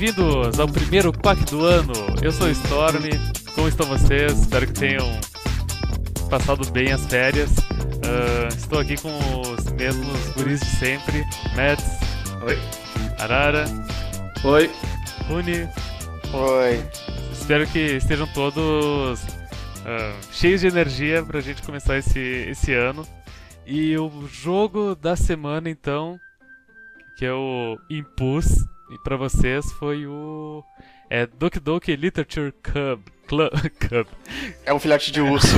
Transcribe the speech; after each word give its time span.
Bem-vindos 0.00 0.58
ao 0.58 0.66
primeiro 0.66 1.12
Quack 1.12 1.44
do 1.50 1.62
ano. 1.62 1.92
Eu 2.22 2.32
sou 2.32 2.46
o 2.46 2.50
Storm. 2.50 3.02
Como 3.54 3.68
estão 3.68 3.86
vocês? 3.86 4.32
Espero 4.32 4.66
que 4.66 4.72
tenham 4.72 5.06
passado 6.30 6.66
bem 6.72 6.90
as 6.90 7.04
férias. 7.04 7.50
Uh, 7.58 8.48
estou 8.48 8.78
aqui 8.78 8.96
com 8.96 9.10
os 9.42 9.62
mesmos 9.72 10.28
guris 10.30 10.60
de 10.60 10.66
sempre: 10.66 11.22
Mads. 11.54 11.84
Oi. 12.42 12.58
Arara. 13.18 13.66
Oi. 14.42 14.70
Rune. 15.28 15.68
Oi. 16.32 16.82
Espero 17.30 17.66
que 17.66 17.96
estejam 17.96 18.26
todos 18.28 19.22
uh, 19.22 20.32
cheios 20.32 20.62
de 20.62 20.68
energia 20.68 21.22
pra 21.22 21.42
gente 21.42 21.60
começar 21.60 21.98
esse, 21.98 22.18
esse 22.48 22.72
ano. 22.72 23.06
E 23.66 23.98
o 23.98 24.26
jogo 24.26 24.94
da 24.94 25.14
semana, 25.14 25.68
então, 25.68 26.18
que 27.18 27.26
eu 27.26 27.76
impus 27.90 28.64
e 28.90 28.98
para 28.98 29.16
vocês 29.16 29.70
foi 29.72 30.06
o 30.06 30.64
é 31.08 31.26
Doki 31.26 31.58
Doki 31.58 31.96
Literature 31.96 32.52
Club. 32.62 33.00
Club. 33.26 33.50
Club. 33.80 34.06
É 34.64 34.72
um 34.72 34.78
filhote 34.78 35.10
de 35.10 35.20
urso 35.20 35.56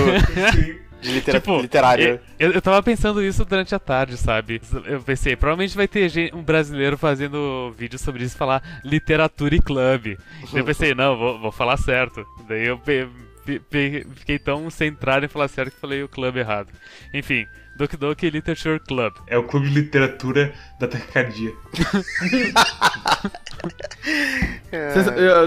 de 1.03 1.13
litera 1.13 1.41
tipo, 1.41 1.61
literário. 1.61 2.21
Eu, 2.39 2.53
eu 2.53 2.63
tava 2.63 2.83
pensando 2.83 3.23
isso 3.23 3.45
durante 3.45 3.75
a 3.75 3.79
tarde, 3.79 4.17
sabe? 4.17 4.63
Eu 4.87 5.03
pensei, 5.03 5.35
provavelmente 5.37 5.77
vai 5.77 5.89
ter 5.89 6.09
gente, 6.09 6.35
um 6.35 6.43
brasileiro 6.43 6.97
fazendo 6.97 7.75
vídeo 7.77 7.99
sobre 7.99 8.25
isso 8.25 8.37
falar 8.37 8.81
literatura 8.85 9.55
e 9.55 9.61
club. 9.61 10.17
eu 10.55 10.65
pensei, 10.65 10.95
não, 10.95 11.17
vou, 11.17 11.39
vou 11.41 11.53
falar 11.53 11.77
certo. 11.77 12.25
Daí 12.49 12.67
eu 12.67 12.81
fiquei 14.15 14.39
tão 14.39 14.71
centrado 14.71 15.27
em 15.27 15.29
falar 15.29 15.49
certo 15.49 15.73
que 15.73 15.81
falei 15.81 16.03
o 16.03 16.09
club 16.09 16.37
errado. 16.37 16.69
Enfim, 17.13 17.47
Doki 17.77 17.97
Doki 17.97 18.31
Literature 18.31 18.81
Club. 18.81 19.15
É 19.27 19.39
o 19.39 19.45
clube 19.45 19.69
de 19.69 19.75
literatura 19.75 20.53
da 20.79 20.87
taquicardia. 20.87 21.53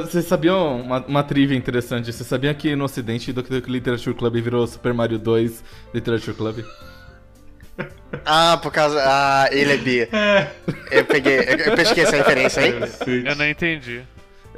Vocês 0.06 0.26
sabiam 0.26 0.82
uma, 0.82 1.06
uma 1.06 1.24
trivia 1.24 1.58
interessante? 1.58 2.12
Vocês 2.12 2.28
sabiam 2.28 2.54
que 2.54 2.76
no 2.76 2.86
ocidente 2.86 3.32
Doki 3.32 3.50
Doki 3.50 3.72
Literature 3.72 4.16
Club 4.16 4.36
virou 4.36 4.66
Super 4.68 4.94
Mario 4.94 5.20
2 5.20 5.64
Literature 5.94 6.36
Club? 6.36 6.66
Ah, 8.26 8.58
por 8.64 8.72
causa. 8.72 8.98
Ah, 9.04 9.50
ele 9.52 9.74
é 9.74 9.78
bi. 9.78 10.00
É. 10.04 10.50
Eu 10.90 11.04
peguei. 11.04 11.40
Eu 11.40 11.76
pesquei 11.76 12.06
essa 12.06 12.16
referência 12.16 12.64
aí. 12.64 12.72
Eu 13.26 13.36
não 13.36 13.46
entendi. 13.46 14.02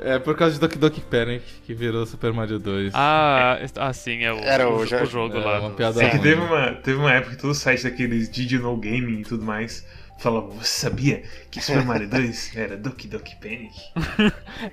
É 0.01 0.19
por 0.19 0.35
causa 0.35 0.53
de 0.53 0.59
Doki 0.59 0.77
Doki 0.77 1.01
Panic 1.01 1.43
que 1.65 1.73
virou 1.73 2.05
Super 2.05 2.33
Mario 2.33 2.59
2. 2.59 2.93
Ah, 2.95 3.59
ah 3.77 3.93
sim, 3.93 4.23
é 4.23 4.31
o, 4.31 4.37
Era 4.37 4.69
o, 4.69 4.77
o, 4.77 4.81
o 4.81 5.05
jogo 5.05 5.37
é, 5.37 5.39
lá. 5.39 5.59
Uma 5.59 5.71
piada 5.71 6.03
é 6.03 6.09
que 6.09 6.19
teve 6.19 6.41
uma, 6.41 6.73
teve 6.73 6.97
uma 6.97 7.11
época 7.11 7.35
que 7.35 7.41
todos 7.41 7.57
os 7.57 7.63
sites 7.63 7.83
daqueles 7.83 8.29
No 8.61 8.77
Gaming 8.77 9.21
e 9.21 9.23
tudo 9.23 9.43
mais 9.43 9.85
falavam, 10.17 10.51
você 10.51 10.79
sabia 10.79 11.23
que 11.49 11.61
Super 11.61 11.85
Mario 11.85 12.09
2 12.09 12.51
era 12.57 12.77
Doki 12.77 13.07
Doki 13.07 13.35
Panic? 13.35 13.73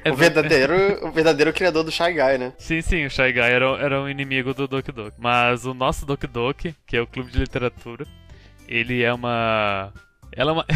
é 0.04 0.10
o, 0.10 0.16
verdadeiro, 0.16 1.06
o 1.06 1.10
verdadeiro 1.10 1.52
criador 1.52 1.84
do 1.84 1.90
Shy 1.90 2.12
Guy, 2.12 2.38
né? 2.38 2.52
Sim, 2.58 2.80
sim, 2.80 3.04
o 3.04 3.10
Shy 3.10 3.32
Guy 3.32 3.42
era, 3.42 3.66
era 3.78 4.00
um 4.00 4.08
inimigo 4.08 4.54
do 4.54 4.66
Doki 4.66 4.92
Doki. 4.92 5.16
Mas 5.18 5.64
o 5.64 5.74
nosso 5.74 6.06
Doki 6.06 6.26
Doki, 6.26 6.74
que 6.86 6.96
é 6.96 7.00
o 7.00 7.06
clube 7.06 7.30
de 7.30 7.38
literatura, 7.38 8.06
ele 8.66 9.02
é 9.02 9.12
uma... 9.12 9.92
Ela 10.32 10.50
é 10.50 10.54
uma... 10.54 10.66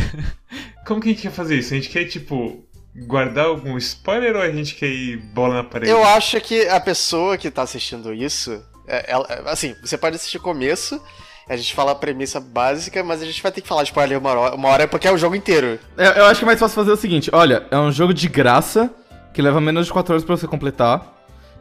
Como 0.87 1.01
que 1.01 1.09
a 1.09 1.13
gente 1.13 1.23
quer 1.23 1.33
fazer 1.33 1.59
isso? 1.59 1.75
A 1.75 1.77
gente 1.77 1.89
quer, 1.89 2.05
tipo, 2.05 2.65
guardar 3.07 3.47
algum 3.47 3.77
spoiler 3.79 4.37
ou 4.37 4.43
a 4.43 4.51
gente 4.51 4.75
quer 4.75 4.89
ir 4.89 5.17
bola 5.17 5.57
na 5.57 5.65
parede? 5.65 5.91
Eu 5.91 6.05
acho 6.05 6.41
que 6.41 6.67
a 6.69 6.81
pessoa 6.81 7.37
que 7.37 7.51
tá 7.51 7.63
assistindo 7.63 8.13
isso, 8.13 8.63
é, 8.87 9.13
ela, 9.13 9.27
assim, 9.47 9.75
você 9.83 9.97
pode 9.97 10.17
assistir 10.17 10.39
o 10.39 10.43
começo, 10.43 11.01
a 11.49 11.57
gente 11.57 11.75
fala 11.75 11.93
a 11.93 11.95
premissa 11.95 12.41
básica, 12.41 13.03
mas 13.03 13.23
a 13.23 13.25
gente 13.25 13.43
vai 13.43 13.51
ter 13.51 13.61
que 13.61 13.69
falar 13.69 13.83
de 13.83 13.89
spoiler 13.89 14.19
uma 14.19 14.31
hora, 14.31 14.55
uma 14.55 14.69
hora 14.69 14.89
porque 14.89 15.09
é 15.09 15.13
o 15.13 15.19
jogo 15.19 15.35
inteiro. 15.35 15.79
Eu, 15.97 16.13
eu 16.13 16.25
acho 16.27 16.41
que 16.41 16.45
é 16.45 16.47
mais 16.47 16.61
fácil 16.61 16.75
fazer 16.75 16.93
o 16.93 16.97
seguinte: 16.97 17.31
olha, 17.33 17.67
é 17.71 17.79
um 17.79 17.91
jogo 17.91 18.13
de 18.13 18.29
graça 18.29 18.91
que 19.33 19.41
leva 19.41 19.61
menos 19.61 19.87
de 19.87 19.93
4 19.93 20.13
horas 20.13 20.25
pra 20.25 20.37
você 20.37 20.47
completar, 20.47 21.15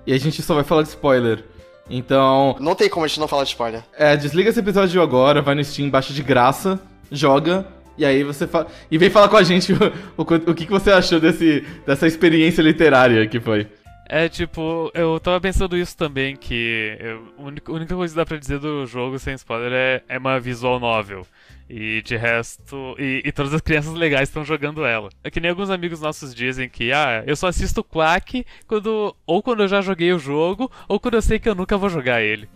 e 0.05 0.13
a 0.13 0.17
gente 0.17 0.41
só 0.41 0.55
vai 0.55 0.63
falar 0.63 0.83
de 0.83 0.89
spoiler. 0.89 1.43
Então. 1.89 2.55
Não 2.59 2.75
tem 2.75 2.89
como 2.89 3.05
a 3.05 3.07
gente 3.07 3.19
não 3.19 3.27
falar 3.27 3.43
de 3.43 3.49
spoiler. 3.49 3.83
É, 3.97 4.17
desliga 4.17 4.49
esse 4.49 4.59
episódio 4.59 5.01
agora, 5.01 5.41
vai 5.41 5.55
no 5.55 5.63
Steam, 5.63 5.89
baixa 5.89 6.13
de 6.13 6.21
graça, 6.21 6.79
joga. 7.11 7.65
E 7.97 8.05
aí 8.05 8.23
você 8.23 8.45
fala. 8.45 8.67
E 8.91 8.97
vem 8.97 9.09
falar 9.09 9.29
com 9.29 9.37
a 9.37 9.43
gente 9.43 9.73
o, 10.17 10.21
o, 10.21 10.21
o 10.21 10.55
que, 10.55 10.65
que 10.65 10.71
você 10.71 10.91
achou 10.91 11.19
desse, 11.19 11.65
dessa 11.85 12.07
experiência 12.07 12.61
literária 12.61 13.25
que 13.27 13.39
foi. 13.39 13.67
É 14.09 14.29
tipo, 14.29 14.89
eu 14.93 15.19
tava 15.19 15.41
pensando 15.41 15.75
isso 15.75 15.97
também, 15.97 16.33
que 16.37 16.95
eu, 16.97 17.27
a 17.37 17.71
única, 17.73 17.93
coisa 17.93 18.13
que 18.13 18.17
dá 18.17 18.25
pra 18.25 18.37
dizer 18.37 18.57
do 18.57 18.85
jogo 18.85 19.19
sem 19.19 19.33
spoiler 19.33 19.73
é, 19.73 20.03
é 20.07 20.17
uma 20.17 20.39
visual 20.39 20.79
novel. 20.79 21.27
E 21.69 22.01
de 22.03 22.15
resto. 22.15 22.95
E, 22.97 23.21
e 23.25 23.31
todas 23.33 23.53
as 23.53 23.59
crianças 23.59 23.93
legais 23.93 24.29
estão 24.29 24.45
jogando 24.45 24.85
ela. 24.85 25.09
É 25.21 25.29
que 25.29 25.41
nem 25.41 25.49
alguns 25.49 25.69
amigos 25.69 25.99
nossos 25.99 26.33
dizem 26.33 26.69
que, 26.69 26.93
ah, 26.93 27.21
eu 27.27 27.35
só 27.35 27.47
assisto 27.47 27.83
Quack 27.83 28.45
quando. 28.65 29.13
Ou 29.25 29.43
quando 29.43 29.63
eu 29.63 29.67
já 29.67 29.81
joguei 29.81 30.13
o 30.13 30.19
jogo, 30.19 30.71
ou 30.87 30.97
quando 30.97 31.15
eu 31.15 31.21
sei 31.21 31.37
que 31.39 31.49
eu 31.49 31.55
nunca 31.55 31.77
vou 31.77 31.89
jogar 31.89 32.21
ele. 32.21 32.47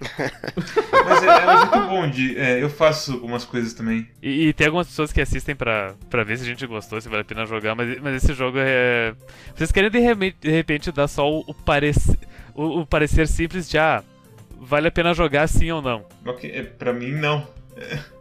mas 1.04 1.22
é, 1.22 1.26
é 1.26 1.56
muito 1.56 1.88
bom 1.88 2.10
de. 2.10 2.38
É, 2.38 2.62
eu 2.62 2.68
faço 2.68 3.12
algumas 3.12 3.44
coisas 3.44 3.72
também. 3.72 4.08
E, 4.22 4.48
e, 4.48 4.52
tem 4.52 4.66
algumas 4.66 4.86
pessoas 4.86 5.12
que 5.12 5.20
assistem 5.20 5.54
pra, 5.54 5.94
pra 6.10 6.24
ver 6.24 6.38
se 6.38 6.44
a 6.44 6.46
gente 6.46 6.66
gostou, 6.66 7.00
se 7.00 7.08
vale 7.08 7.22
a 7.22 7.24
pena 7.24 7.46
jogar, 7.46 7.74
mas, 7.74 8.00
mas 8.00 8.22
esse 8.22 8.34
jogo 8.34 8.58
é. 8.60 9.14
Vocês 9.54 9.72
querem 9.72 9.90
de 9.90 9.98
repente, 9.98 10.36
de 10.40 10.50
repente 10.50 10.92
dar 10.92 11.08
só 11.08 11.30
o, 11.30 11.44
o, 11.46 11.54
parecer, 11.54 12.18
o, 12.54 12.80
o, 12.80 12.86
parecer 12.86 13.26
simples 13.26 13.68
de 13.68 13.78
ah, 13.78 14.02
vale 14.60 14.88
a 14.88 14.92
pena 14.92 15.14
jogar 15.14 15.46
sim 15.48 15.70
ou 15.70 15.80
não? 15.80 16.04
Ok, 16.24 16.50
é, 16.50 16.62
pra 16.62 16.92
mim 16.92 17.12
não. 17.12 17.46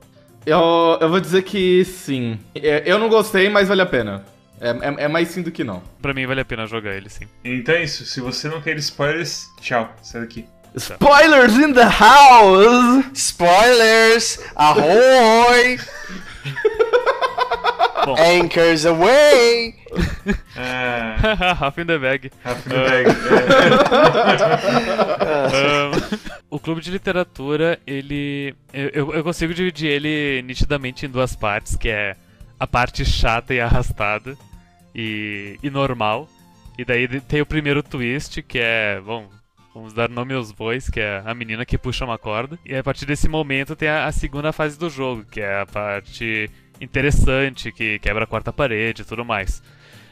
Eu, 0.45 0.99
eu 1.01 1.09
vou 1.09 1.19
dizer 1.19 1.41
que 1.41 1.83
sim. 1.83 2.39
É, 2.53 2.83
eu 2.85 2.99
não 2.99 3.09
gostei, 3.09 3.49
mas 3.49 3.67
vale 3.67 3.81
a 3.81 3.85
pena. 3.85 4.23
É, 4.59 4.69
é, 4.69 5.05
é, 5.05 5.07
mais 5.07 5.29
sim 5.29 5.41
do 5.41 5.51
que 5.51 5.63
não. 5.63 5.81
Pra 6.01 6.13
mim 6.13 6.25
vale 6.25 6.41
a 6.41 6.45
pena 6.45 6.65
jogar 6.67 6.95
ele, 6.95 7.09
sim. 7.09 7.25
Então 7.43 7.75
é 7.75 7.83
isso. 7.83 8.05
Se 8.05 8.21
você 8.21 8.47
não 8.47 8.61
quer 8.61 8.77
spoilers, 8.77 9.47
tchau. 9.59 9.93
Sai 10.01 10.21
daqui. 10.21 10.45
Spoilers 10.77 11.57
in 11.57 11.73
the 11.73 11.87
house! 11.87 13.05
Spoilers! 13.13 14.37
Ahoy! 14.55 15.77
Anchors 18.17 18.85
away! 18.85 19.75
Ah. 20.57 21.55
Half 21.59 21.77
in 21.79 21.87
the 21.87 21.99
bag. 21.99 22.31
Half 22.43 22.65
in 22.65 22.71
the 22.71 22.83
bag. 22.83 23.07
um, 25.53 25.91
o 26.49 26.59
clube 26.59 26.81
de 26.81 26.89
literatura, 26.91 27.79
ele. 27.85 28.55
Eu, 28.73 29.13
eu 29.13 29.23
consigo 29.23 29.53
dividir 29.53 29.91
ele 29.91 30.41
nitidamente 30.41 31.05
em 31.05 31.09
duas 31.09 31.35
partes, 31.35 31.75
que 31.75 31.89
é 31.89 32.15
a 32.59 32.65
parte 32.65 33.05
chata 33.05 33.53
e 33.53 33.59
arrastada 33.59 34.35
e, 34.93 35.59
e 35.61 35.69
normal. 35.69 36.27
E 36.77 36.85
daí 36.85 37.07
tem 37.21 37.41
o 37.41 37.45
primeiro 37.45 37.83
twist, 37.83 38.41
que 38.41 38.59
é, 38.59 38.99
bom, 39.01 39.29
Vamos 39.75 39.91
dar 39.91 40.09
nome 40.09 40.33
aos 40.33 40.53
bois, 40.53 40.89
que 40.89 41.01
é 41.01 41.21
a 41.25 41.33
menina 41.33 41.65
que 41.65 41.77
puxa 41.77 42.05
uma 42.05 42.17
corda. 42.17 42.57
E 42.65 42.73
a 42.73 42.81
partir 42.81 43.05
desse 43.05 43.27
momento 43.27 43.75
tem 43.75 43.89
a, 43.89 44.05
a 44.05 44.11
segunda 44.13 44.53
fase 44.53 44.79
do 44.79 44.89
jogo, 44.89 45.25
que 45.25 45.41
é 45.41 45.59
a 45.59 45.65
parte 45.65 46.49
interessante, 46.79 47.73
que 47.73 47.99
quebra 47.99 48.23
a 48.23 48.27
quarta 48.27 48.53
parede 48.53 49.01
e 49.01 49.05
tudo 49.05 49.25
mais. 49.25 49.61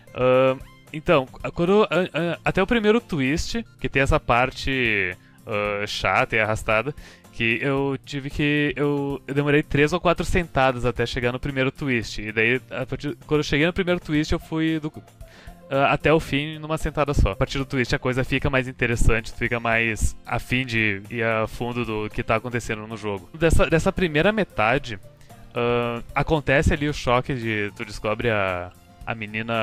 Uh, 0.10 0.62
então, 0.92 1.26
quando, 1.54 1.84
uh, 1.84 1.86
uh, 1.86 2.40
até 2.44 2.62
o 2.62 2.68
primeiro 2.68 3.00
twist, 3.00 3.66
que 3.80 3.88
tem 3.88 4.02
essa 4.02 4.20
parte 4.20 5.16
chata 5.88 6.36
e 6.36 6.40
arrastada, 6.40 6.94
que 7.32 7.60
eu 7.62 7.98
tive 8.04 8.30
que. 8.30 8.74
Eu, 8.76 9.22
eu, 9.26 9.34
demorei 9.34 9.64
três 9.64 9.94
ou 9.94 10.00
quatro 10.00 10.26
sentadas 10.26 10.86
até 10.86 11.06
chegar 11.06 11.32
no 11.32 11.40
primeiro 11.40 11.72
twist. 11.72 12.22
E 12.22 12.34
daí, 12.34 12.60
partir, 12.90 13.18
quando 13.26 13.40
eu 13.40 13.44
cheguei 13.44 13.66
no 13.66 13.74
primeiro 13.74 14.00
twist, 14.00 14.32
eu 14.34 14.40
fui 14.40 14.80
do, 14.80 14.92
até 15.90 16.14
o 16.14 16.20
fim 16.20 16.60
numa 16.60 16.78
sentada 16.78 17.14
só. 17.14 17.32
A 17.32 17.36
partir 17.36 17.58
do 17.58 17.66
twist 17.66 17.94
a 17.96 18.00
coisa 18.00 18.24
fica 18.24 18.50
mais 18.50 18.68
interessante, 18.68 19.32
fica 19.34 19.60
mais 19.60 20.16
afim 20.26 20.66
de 20.66 21.02
ir 21.10 21.24
a 21.24 21.48
fundo 21.48 21.86
do 21.86 22.10
que 22.10 22.24
tá 22.24 22.36
acontecendo 22.36 22.86
no 22.86 22.98
jogo. 22.98 23.30
Dessa, 23.34 23.66
dessa 23.68 23.92
primeira 23.92 24.32
metade, 24.32 24.96
uh, 24.96 26.04
acontece 26.14 26.74
ali 26.74 26.88
o 26.88 26.94
choque 26.94 27.34
de 27.34 27.72
tu 27.76 27.86
descobre 27.86 28.30
a, 28.30 28.72
a 29.06 29.16
menina, 29.16 29.54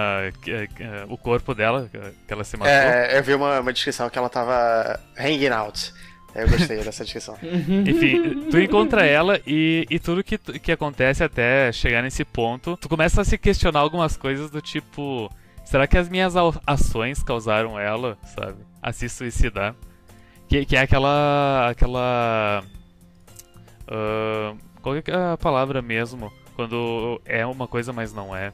o 1.08 1.16
corpo 1.16 1.54
dela, 1.54 1.88
que 2.26 2.32
ela 2.32 2.44
se 2.44 2.56
matou. 2.56 2.72
É, 2.72 3.18
eu 3.18 3.22
vi 3.22 3.34
uma, 3.34 3.60
uma 3.60 3.72
descrição 3.72 4.08
que 4.10 4.18
ela 4.18 4.28
tava 4.28 4.98
hanging 5.18 5.48
out. 5.48 5.92
Eu 6.34 6.48
gostei 6.48 6.78
dessa 6.84 7.04
descrição. 7.04 7.36
Enfim, 7.86 8.48
tu 8.50 8.58
encontra 8.58 9.04
ela 9.04 9.40
e, 9.46 9.86
e 9.90 9.98
tudo 9.98 10.22
que, 10.22 10.38
que 10.38 10.72
acontece 10.72 11.24
até 11.24 11.72
chegar 11.72 12.02
nesse 12.02 12.24
ponto, 12.24 12.76
tu 12.76 12.88
começa 12.88 13.20
a 13.20 13.24
se 13.24 13.36
questionar 13.36 13.80
algumas 13.80 14.16
coisas 14.16 14.50
do 14.50 14.60
tipo. 14.60 15.30
Será 15.70 15.86
que 15.86 15.96
as 15.96 16.08
minhas 16.08 16.34
ações 16.66 17.22
causaram 17.22 17.78
ela, 17.78 18.18
sabe, 18.34 18.56
a 18.82 18.90
se 18.90 19.08
suicidar? 19.08 19.76
Que, 20.48 20.64
que 20.64 20.74
é 20.74 20.80
aquela. 20.80 21.68
aquela. 21.70 22.64
Uh, 23.82 24.58
qual 24.82 24.96
é 24.96 25.02
a 25.32 25.36
palavra 25.36 25.80
mesmo? 25.80 26.32
Quando 26.56 27.22
é 27.24 27.46
uma 27.46 27.68
coisa, 27.68 27.92
mas 27.92 28.12
não 28.12 28.34
é. 28.34 28.52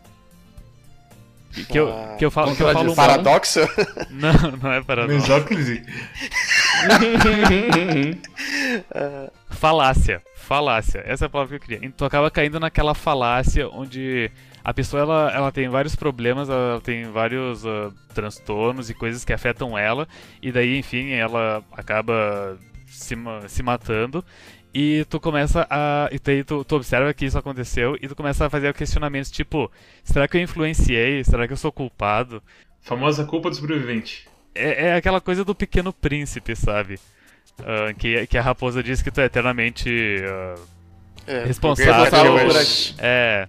Que, 1.70 1.78
eu, 1.78 1.90
que 2.18 2.24
eu 2.26 2.30
falo. 2.30 2.54
Que 2.54 2.62
eu 2.62 2.70
falo 2.70 2.94
paradoxo? 2.94 3.60
Não, 4.10 4.32
não 4.62 4.72
é 4.74 4.82
paradoxo. 4.82 5.16
Falácia. 9.48 10.22
Falácia. 10.36 11.02
Essa 11.06 11.24
é 11.24 11.26
a 11.26 11.30
palavra 11.30 11.58
que 11.58 11.64
eu 11.64 11.66
queria. 11.66 11.90
Tu 11.92 12.04
acaba 12.04 12.30
caindo 12.30 12.60
naquela 12.60 12.94
falácia 12.94 13.70
onde 13.70 14.30
a 14.68 14.74
pessoa 14.74 15.00
ela, 15.02 15.30
ela 15.32 15.52
tem 15.52 15.68
vários 15.68 15.94
problemas, 15.94 16.48
ela 16.48 16.80
tem 16.80 17.04
vários 17.04 17.64
uh, 17.64 17.92
transtornos 18.12 18.90
e 18.90 18.94
coisas 18.94 19.24
que 19.24 19.32
afetam 19.32 19.78
ela, 19.78 20.08
e 20.42 20.50
daí, 20.50 20.76
enfim, 20.76 21.12
ela 21.12 21.62
acaba 21.70 22.58
se, 22.88 23.14
se 23.46 23.62
matando. 23.62 24.24
E 24.74 25.06
tu 25.08 25.20
começa 25.20 25.64
a. 25.70 26.08
E 26.10 26.18
daí 26.18 26.42
tu, 26.42 26.64
tu 26.64 26.74
observa 26.74 27.14
que 27.14 27.24
isso 27.24 27.38
aconteceu 27.38 27.96
e 28.02 28.08
tu 28.08 28.16
começa 28.16 28.44
a 28.44 28.50
fazer 28.50 28.74
questionamentos 28.74 29.30
tipo: 29.30 29.70
será 30.02 30.26
que 30.26 30.36
eu 30.36 30.42
influenciei? 30.42 31.22
Será 31.22 31.46
que 31.46 31.52
eu 31.52 31.56
sou 31.56 31.70
culpado? 31.70 32.42
Famosa 32.82 33.24
culpa 33.24 33.48
do 33.48 33.54
sobrevivente. 33.56 34.26
É, 34.52 34.88
é 34.88 34.94
aquela 34.96 35.20
coisa 35.20 35.44
do 35.44 35.54
pequeno 35.54 35.92
príncipe, 35.92 36.56
sabe? 36.56 36.98
Uh, 37.60 37.94
que, 37.96 38.26
que 38.26 38.36
a 38.36 38.42
raposa 38.42 38.82
diz 38.82 39.00
que 39.00 39.10
tu 39.12 39.20
é 39.20 39.26
eternamente 39.26 39.88
uh, 39.88 40.60
É, 41.26 41.44
responsável. 41.44 42.10
porque- 42.10 42.44
por 42.44 42.56
É. 42.98 43.46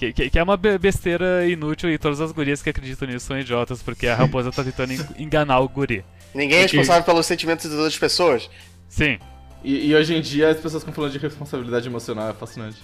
Que, 0.00 0.14
que, 0.14 0.30
que 0.30 0.38
é 0.38 0.42
uma 0.42 0.56
be- 0.56 0.78
besteira 0.78 1.46
inútil 1.46 1.90
e 1.90 1.98
todas 1.98 2.22
as 2.22 2.32
gurias 2.32 2.62
que 2.62 2.70
acreditam 2.70 3.06
nisso 3.06 3.26
são 3.26 3.38
idiotas, 3.38 3.82
porque 3.82 4.06
a 4.06 4.14
raposa 4.16 4.50
tá 4.50 4.64
tentando 4.64 4.94
en- 4.94 5.06
enganar 5.22 5.60
o 5.60 5.68
guri. 5.68 6.02
Ninguém 6.34 6.60
é 6.60 6.62
Porque- 6.62 6.78
responsável 6.78 7.04
pelos 7.04 7.26
sentimentos 7.26 7.66
das 7.68 7.74
outras 7.78 7.98
pessoas. 7.98 8.48
Sim. 8.88 9.18
E, 9.62 9.88
e 9.90 9.94
hoje 9.94 10.14
em 10.16 10.22
dia 10.22 10.48
as 10.48 10.56
pessoas 10.58 10.82
ficam 10.82 10.94
falando 10.94 11.12
de 11.12 11.18
responsabilidade 11.18 11.86
emocional, 11.86 12.30
é 12.30 12.32
fascinante. 12.32 12.78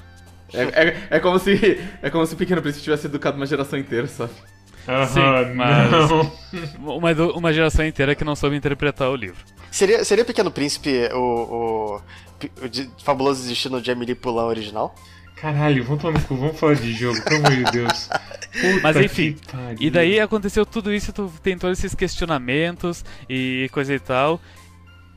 É, 0.52 0.62
é, 0.62 0.96
é 1.12 1.18
como 1.18 1.38
se. 1.38 1.80
É 2.02 2.10
como 2.10 2.26
se 2.26 2.34
o 2.34 2.36
Pequeno 2.36 2.60
Príncipe 2.60 2.84
tivesse 2.84 3.06
educado 3.06 3.36
uma 3.38 3.46
geração 3.46 3.78
inteira, 3.78 4.06
sabe? 4.06 4.32
Aham, 4.86 5.06
Sim, 5.06 5.54
mas- 5.54 5.90
não. 5.90 6.32
Uma, 6.98 7.12
uma 7.32 7.52
geração 7.52 7.84
inteira 7.86 8.14
que 8.14 8.22
não 8.24 8.36
soube 8.36 8.54
interpretar 8.56 9.08
o 9.10 9.16
livro. 9.16 9.42
Seria, 9.70 10.04
seria 10.04 10.24
Pequeno 10.24 10.50
Príncipe 10.50 11.08
o, 11.14 11.16
o, 11.18 12.00
o 12.62 12.68
de- 12.68 12.88
fabuloso 13.02 13.48
destino 13.48 13.80
de 13.80 13.90
Emily 13.90 14.14
Poulain 14.14 14.44
original? 14.44 14.94
Caralho, 15.36 15.84
vamos 15.84 16.02
tomar 16.02 16.18
no 16.18 16.26
cu, 16.26 16.34
vamos 16.34 16.58
falar 16.58 16.76
de 16.76 16.92
jogo, 16.92 17.22
pelo 17.22 17.46
amor 17.46 17.56
de 17.56 17.70
Deus. 17.70 18.08
Puta 18.52 18.80
Mas 18.82 18.96
enfim, 18.96 19.34
que 19.34 19.52
pariu. 19.52 19.76
E 19.78 19.90
daí 19.90 20.18
aconteceu 20.18 20.64
tudo 20.64 20.92
isso, 20.92 21.12
tu 21.12 21.30
tem 21.42 21.58
todos 21.58 21.78
esses 21.78 21.94
questionamentos 21.94 23.04
e 23.28 23.68
coisa 23.70 23.94
e 23.94 24.00
tal. 24.00 24.40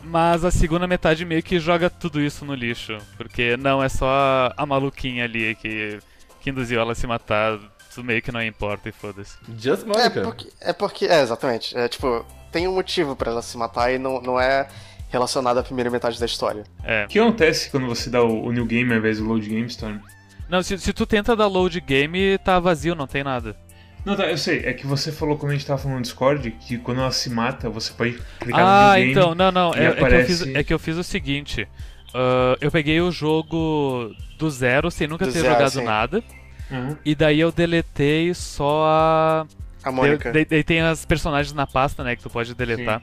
Mas 0.03 0.43
a 0.43 0.51
segunda 0.51 0.87
metade 0.87 1.25
meio 1.25 1.43
que 1.43 1.59
joga 1.59 1.89
tudo 1.89 2.21
isso 2.21 2.45
no 2.45 2.53
lixo. 2.53 2.97
Porque 3.17 3.57
não, 3.57 3.83
é 3.83 3.89
só 3.89 4.51
a, 4.55 4.65
maluquinha 4.65 5.25
ali 5.25 5.55
que, 5.55 5.99
que 6.41 6.49
induziu 6.49 6.79
ela 6.79 6.93
a 6.93 6.95
se 6.95 7.07
matar. 7.07 7.59
Isso 7.89 8.03
meio 8.03 8.21
que 8.21 8.31
não 8.31 8.41
importa 8.41 8.87
e 8.87 8.91
foda-se. 8.91 9.37
Just 9.57 9.83
É 9.83 9.85
Monica. 9.85 10.21
porque, 10.21 10.49
é 10.61 10.73
porque. 10.73 11.05
É, 11.05 11.21
exatamente. 11.21 11.77
É 11.77 11.87
tipo, 11.87 12.25
tem 12.51 12.67
um 12.67 12.73
motivo 12.73 13.15
pra 13.15 13.31
ela 13.31 13.41
se 13.41 13.57
matar 13.57 13.91
e 13.91 13.97
não, 13.97 14.21
não 14.21 14.39
é 14.39 14.67
relacionado 15.09 15.57
à 15.57 15.63
primeira 15.63 15.89
metade 15.89 16.19
da 16.19 16.25
história. 16.25 16.63
É. 16.83 17.05
O 17.05 17.07
que 17.07 17.19
acontece 17.19 17.69
quando 17.69 17.87
você 17.87 18.09
dá 18.09 18.23
o, 18.23 18.45
o 18.45 18.51
New 18.51 18.65
Game 18.65 18.91
ao 18.91 18.97
invés 18.99 19.17
do 19.17 19.25
Load 19.25 19.47
Game 19.47 19.67
Storm? 19.67 19.99
Não, 20.47 20.63
se, 20.63 20.77
se 20.79 20.91
tu 20.93 21.05
tenta 21.05 21.35
dar 21.35 21.45
load 21.47 21.79
game, 21.81 22.37
tá 22.39 22.59
vazio, 22.59 22.95
não 22.95 23.05
tem 23.05 23.23
nada. 23.23 23.55
Não, 24.03 24.15
tá, 24.15 24.25
eu 24.31 24.37
sei, 24.37 24.59
é 24.65 24.73
que 24.73 24.87
você 24.87 25.11
falou 25.11 25.37
quando 25.37 25.51
a 25.51 25.55
gente 25.55 25.65
tava 25.67 25.77
falando 25.79 25.97
no 25.97 26.01
Discord 26.01 26.49
que 26.51 26.77
quando 26.79 27.01
ela 27.01 27.11
se 27.11 27.29
mata, 27.29 27.69
você 27.69 27.91
pode 27.93 28.17
clicar 28.39 28.59
Ah, 28.65 28.87
no 28.87 28.93
New 28.93 28.99
Game. 28.99 29.11
então, 29.11 29.35
não, 29.35 29.51
não. 29.51 29.73
É, 29.75 29.77
é 29.85 29.91
que 29.93 30.01
eu 30.01 30.05
aparece- 30.05 30.25
fiz, 30.45 30.55
é 30.55 30.63
que 30.63 30.73
eu 30.73 30.79
fiz 30.79 30.97
o 30.97 31.03
seguinte. 31.03 31.67
ah, 32.15 32.55
eu 32.61 32.71
peguei 32.71 32.99
o 32.99 33.11
jogo 33.11 34.11
do 34.39 34.49
zero, 34.49 34.89
sem 34.89 35.07
nunca 35.07 35.25
Do 35.25 35.31
ter 35.31 35.41
zero, 35.41 35.53
jogado 35.53 35.69
sim. 35.71 35.83
nada. 35.83 36.23
Uhum. 36.71 36.95
E 37.05 37.13
daí 37.13 37.39
eu 37.39 37.51
deletei 37.51 38.33
só 38.33 38.85
a. 38.87 39.47
A 39.83 39.91
Mônica. 39.91 40.31
Daí, 40.31 40.45
daí 40.45 40.63
tem 40.63 40.81
as 40.81 41.05
personagens 41.05 41.53
na 41.53 41.67
pasta, 41.67 42.03
né, 42.03 42.15
que 42.15 42.23
tu 42.23 42.29
pode 42.29 42.53
deletar. 42.55 43.01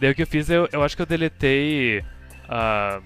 Daí 0.00 0.10
o 0.10 0.14
que 0.14 0.22
eu 0.22 0.26
fiz, 0.26 0.48
eu, 0.48 0.68
eu 0.72 0.82
acho 0.82 0.96
que 0.96 1.02
eu 1.02 1.06
deletei. 1.06 2.02
ah, 2.48 3.00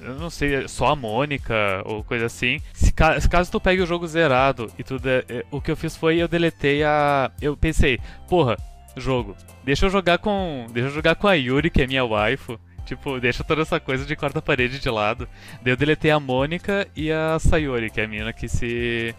eu 0.00 0.14
não 0.14 0.30
sei, 0.30 0.68
só 0.68 0.88
a 0.88 0.96
Mônica 0.96 1.54
ou 1.84 2.04
coisa 2.04 2.26
assim. 2.26 2.60
Se, 2.72 2.92
ca- 2.92 3.20
se 3.20 3.28
caso 3.28 3.50
tu 3.50 3.60
pegue 3.60 3.82
o 3.82 3.86
jogo 3.86 4.06
zerado 4.06 4.70
e 4.78 4.84
tu. 4.84 4.98
de- 4.98 5.24
eh, 5.28 5.44
o 5.50 5.60
que 5.60 5.70
eu 5.70 5.76
fiz 5.76 5.96
foi 5.96 6.18
eu 6.18 6.28
deletei 6.28 6.84
a. 6.84 7.30
Eu 7.42 7.56
pensei, 7.56 7.98
porra, 8.28 8.56
jogo, 8.96 9.34
deixa 9.64 9.86
eu 9.86 9.90
jogar 9.90 10.18
com. 10.18 10.66
Deixa 10.70 10.88
eu 10.88 10.94
jogar 10.94 11.16
com 11.16 11.26
a 11.26 11.34
Yuri, 11.34 11.70
que 11.70 11.82
é 11.82 11.86
minha 11.86 12.04
waifu. 12.04 12.58
Tipo, 12.86 13.18
deixa 13.20 13.44
toda 13.44 13.60
essa 13.62 13.78
coisa 13.80 14.06
de 14.06 14.16
quarta-parede 14.16 14.78
de 14.78 14.88
lado. 14.88 15.28
Daí 15.62 15.72
eu 15.72 15.76
deletei 15.76 16.10
a 16.10 16.18
Mônica 16.20 16.86
e 16.96 17.10
a 17.12 17.36
Sayori, 17.38 17.90
que 17.90 18.00
é 18.00 18.04
a 18.04 18.08
mina 18.08 18.32
que 18.32 18.48
se. 18.48 19.14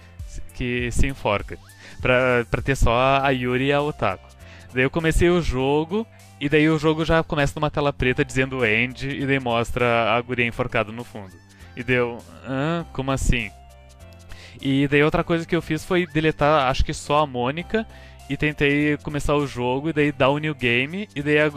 que 0.54 0.90
se 0.92 1.06
enforca. 1.08 1.58
Pra, 2.02 2.46
pra 2.50 2.62
ter 2.62 2.76
só 2.78 3.20
a 3.22 3.30
Yuri 3.30 3.66
e 3.66 3.74
a 3.74 3.82
Otaku. 3.82 4.26
Daí 4.74 4.84
eu 4.84 4.90
comecei 4.90 5.30
o 5.30 5.42
jogo, 5.42 6.08
e 6.40 6.48
daí 6.48 6.70
o 6.70 6.80
jogo 6.80 7.04
já 7.04 7.24
começa 7.24 7.54
numa 7.56 7.70
tela 7.70 7.92
preta 7.92 8.24
dizendo 8.24 8.66
end, 8.66 9.10
e 9.10 9.26
daí 9.26 9.40
mostra 9.40 10.14
a 10.14 10.22
guria 10.22 10.46
enforcada 10.46 10.92
no 10.92 11.04
fundo. 11.04 11.34
E 11.76 11.84
deu, 11.84 12.18
hã? 12.48 12.86
Como 12.94 13.12
assim? 13.12 13.52
E 14.62 14.88
daí 14.88 15.04
outra 15.04 15.24
coisa 15.24 15.46
que 15.46 15.56
eu 15.56 15.62
fiz 15.62 15.84
foi 15.86 16.06
deletar, 16.06 16.70
acho 16.70 16.84
que 16.84 16.94
só 16.94 17.20
a 17.20 17.28
Mônica, 17.28 17.86
e 18.30 18.38
tentei 18.38 18.98
começar 18.98 19.36
o 19.36 19.48
jogo, 19.48 19.90
e 19.90 19.94
daí 19.94 20.12
dar 20.12 20.30
o 20.30 20.38
new 20.38 20.54
game, 20.54 21.08
e 21.16 21.22
daí 21.22 21.40
a, 21.40 21.52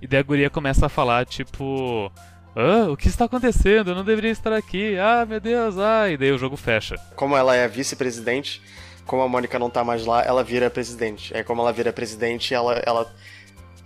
e 0.00 0.06
daí 0.06 0.20
a 0.20 0.22
guria 0.22 0.50
começa 0.50 0.86
a 0.86 0.90
falar, 0.90 1.24
tipo... 1.26 2.10
Ah, 2.58 2.90
o 2.90 2.96
que 2.96 3.06
está 3.06 3.26
acontecendo? 3.26 3.90
Eu 3.90 3.94
não 3.94 4.02
deveria 4.02 4.30
estar 4.30 4.50
aqui. 4.50 4.96
Ah, 4.98 5.26
meu 5.28 5.38
Deus, 5.38 5.76
ah. 5.76 6.08
E 6.08 6.16
daí 6.16 6.32
o 6.32 6.38
jogo 6.38 6.56
fecha. 6.56 6.96
Como 7.14 7.36
ela 7.36 7.54
é 7.54 7.68
vice-presidente, 7.68 8.62
como 9.04 9.20
a 9.20 9.28
Mônica 9.28 9.58
não 9.58 9.68
tá 9.68 9.84
mais 9.84 10.06
lá, 10.06 10.22
ela 10.22 10.42
vira 10.42 10.70
presidente. 10.70 11.36
Aí 11.36 11.44
como 11.44 11.60
ela 11.60 11.70
vira 11.70 11.92
presidente, 11.92 12.54
ela, 12.54 12.82
ela 12.86 13.14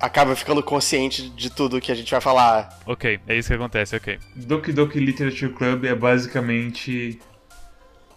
acaba 0.00 0.34
ficando 0.34 0.62
consciente 0.62 1.28
de 1.30 1.50
tudo 1.50 1.80
que 1.80 1.92
a 1.92 1.94
gente 1.94 2.10
vai 2.10 2.20
falar. 2.20 2.80
Ok, 2.86 3.20
é 3.26 3.36
isso 3.36 3.48
que 3.48 3.54
acontece, 3.54 3.94
ok. 3.94 4.18
Doki 4.34 4.72
Doki 4.72 4.98
Literature 4.98 5.52
Club 5.52 5.84
é 5.84 5.94
basicamente 5.94 7.20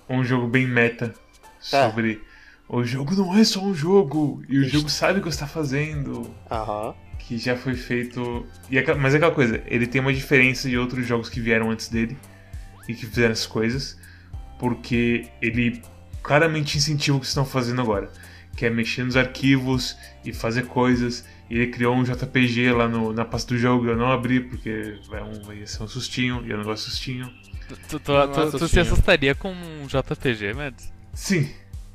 um 0.09 0.23
jogo 0.23 0.47
bem 0.47 0.67
meta 0.67 1.13
sobre 1.59 2.21
o 2.67 2.83
jogo 2.83 3.13
não 3.15 3.37
é 3.37 3.43
só 3.43 3.63
um 3.63 3.75
jogo 3.75 4.41
e 4.47 4.57
o 4.57 4.67
jogo 4.67 4.89
sabe 4.89 5.19
o 5.19 5.21
que 5.21 5.29
está 5.29 5.45
fazendo. 5.45 6.33
Aham. 6.49 6.95
Que 7.19 7.37
já 7.37 7.55
foi 7.55 7.75
feito. 7.75 8.45
E 8.69 8.77
é 8.77 8.93
mas 8.95 9.13
é 9.13 9.17
aquela 9.17 9.31
coisa, 9.31 9.61
ele 9.67 9.85
tem 9.85 10.01
uma 10.01 10.13
diferença 10.13 10.69
de 10.69 10.77
outros 10.77 11.05
jogos 11.05 11.29
que 11.29 11.39
vieram 11.39 11.69
antes 11.69 11.87
dele 11.87 12.17
e 12.87 12.93
que 12.93 13.05
fizeram 13.05 13.31
essas 13.31 13.45
coisas, 13.45 13.97
porque 14.57 15.27
ele 15.41 15.81
claramente 16.21 16.77
incentiva 16.77 17.17
o 17.17 17.19
que 17.19 17.27
estão 17.27 17.45
fazendo 17.45 17.81
agora, 17.81 18.11
que 18.55 18.65
é 18.65 18.69
mexer 18.69 19.03
nos 19.03 19.15
arquivos 19.15 19.95
e 20.25 20.33
fazer 20.33 20.65
coisas. 20.65 21.25
E 21.53 21.57
ele 21.57 21.67
criou 21.67 21.95
um 21.95 22.03
JPG 22.03 22.71
lá 22.71 22.87
no- 22.87 23.13
na 23.13 23.23
pasta 23.23 23.53
do 23.53 23.59
jogo, 23.59 23.85
eu 23.87 23.95
não 23.95 24.11
abri 24.11 24.39
porque 24.39 24.97
vai, 25.07 25.21
um, 25.21 25.39
vai 25.43 25.67
ser 25.67 25.83
um 25.83 25.87
sustinho 25.87 26.43
e 26.45 26.49
eu 26.49 26.57
não 26.57 26.63
gosto 26.63 26.85
de 26.85 26.89
sustinho. 26.91 27.31
Tu, 27.67 27.99
tu, 27.99 27.99
tu- 27.99 28.57
tu 28.57 28.67
se 28.67 28.79
assustaria 28.79 29.35
com 29.35 29.51
um 29.51 29.85
JPG, 29.87 30.53
Mads? 30.53 30.91
Sim, 31.13 31.47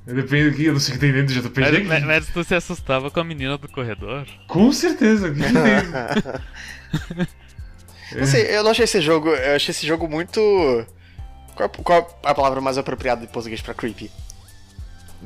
depende 0.06 0.50
do 0.50 0.56
que, 0.56 0.64
eu 0.66 0.72
não 0.74 0.80
sei 0.80 0.92
o 0.94 0.94
que 0.94 1.00
tem 1.00 1.12
dentro 1.12 1.34
do 1.34 1.42
JPG. 1.48 1.82
Mads, 1.84 2.04
Mads, 2.06 2.28
tu 2.32 2.44
se 2.44 2.54
assustava 2.54 3.10
com 3.10 3.18
a 3.18 3.24
menina 3.24 3.58
do 3.58 3.68
corredor? 3.68 4.26
Com 4.46 4.70
certeza, 4.70 5.28
o 5.28 5.34
que, 5.34 5.40
que 5.40 5.52
tem? 5.52 7.26
Não 8.16 8.24
sei, 8.26 8.56
eu 8.56 8.62
não 8.64 8.70
achei 8.70 8.84
esse 8.84 9.00
jogo. 9.02 9.28
Eu 9.28 9.56
achei 9.56 9.70
esse 9.70 9.86
jogo 9.86 10.08
muito. 10.08 10.40
Qual, 11.54 11.68
qual 11.68 12.20
a 12.24 12.34
palavra 12.34 12.58
mais 12.60 12.78
apropriada 12.78 13.22
em 13.24 13.28
português 13.28 13.60
pra 13.60 13.74
creepy? 13.74 14.10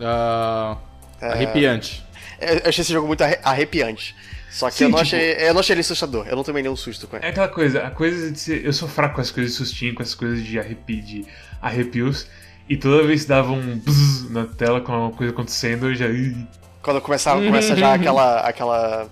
Ah, 0.01 0.77
Arrepiante. 1.21 2.05
Eu 2.43 2.55
eu 2.59 2.69
achei 2.69 2.83
esse 2.83 2.93
jogo 2.93 3.07
muito 3.07 3.23
arre- 3.23 3.39
arrepiante. 3.43 4.15
Só 4.51 4.69
que 4.71 4.77
Sim, 4.77 4.85
eu, 4.85 4.91
não 4.91 5.03
tipo- 5.03 5.17
achei, 5.17 5.33
eu 5.49 5.55
não 5.55 5.61
achei 5.61 5.73
ele 5.75 5.81
assustador. 5.81 6.27
Eu 6.29 6.37
não 6.37 6.45
tomei 6.45 6.63
nenhum 6.63 6.77
susto 6.77 7.07
com 7.07 7.17
ele. 7.17 7.25
É 7.25 7.29
aquela 7.31 7.49
coisa, 7.49 7.87
a 7.87 7.91
coisa 7.91 8.31
de 8.31 8.39
ser. 8.39 8.65
Eu 8.65 8.73
sou 8.73 8.87
fraco 8.89 9.15
com 9.15 9.21
as 9.23 9.31
coisas 9.31 9.53
de 9.53 9.59
sustinho, 9.59 9.95
com 9.95 10.03
essas 10.03 10.15
coisas 10.15 10.45
de, 10.45 10.59
arrepi, 10.59 11.01
de 11.01 11.25
arrepios. 11.61 12.27
E 12.69 12.77
toda 12.77 13.03
vez 13.07 13.23
que 13.23 13.29
dava 13.29 13.51
um 13.53 13.79
bzz 13.79 14.31
na 14.31 14.45
tela 14.47 14.81
com 14.81 14.93
alguma 14.93 15.13
coisa 15.17 15.33
acontecendo, 15.33 15.87
eu 15.89 15.95
já. 15.95 16.07
Quando 16.83 17.01
começa, 17.01 17.33
começa 17.33 17.75
já 17.77 17.95
aquela. 17.95 18.41
aquela. 18.41 19.09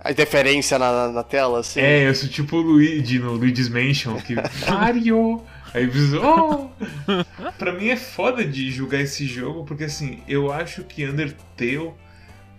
A 0.00 0.12
interferência 0.12 0.78
na, 0.78 0.92
na- 0.92 1.12
na 1.12 1.22
tela, 1.24 1.58
assim. 1.60 1.80
É, 1.80 2.08
eu 2.08 2.14
sou 2.14 2.28
tipo 2.28 2.56
o 2.56 2.60
Luigi 2.60 3.18
no 3.18 3.32
Luigi's 3.32 3.68
Mansion, 3.68 4.16
que. 4.20 4.36
Mario! 4.70 5.42
Aí 5.74 5.90
oh! 6.22 6.68
Pra 7.58 7.72
mim 7.72 7.88
é 7.88 7.96
foda 7.96 8.44
de 8.44 8.70
julgar 8.70 9.00
esse 9.00 9.26
jogo, 9.26 9.64
porque 9.64 9.84
assim, 9.84 10.20
eu 10.28 10.50
acho 10.52 10.82
que 10.84 11.04
Undertale, 11.04 11.90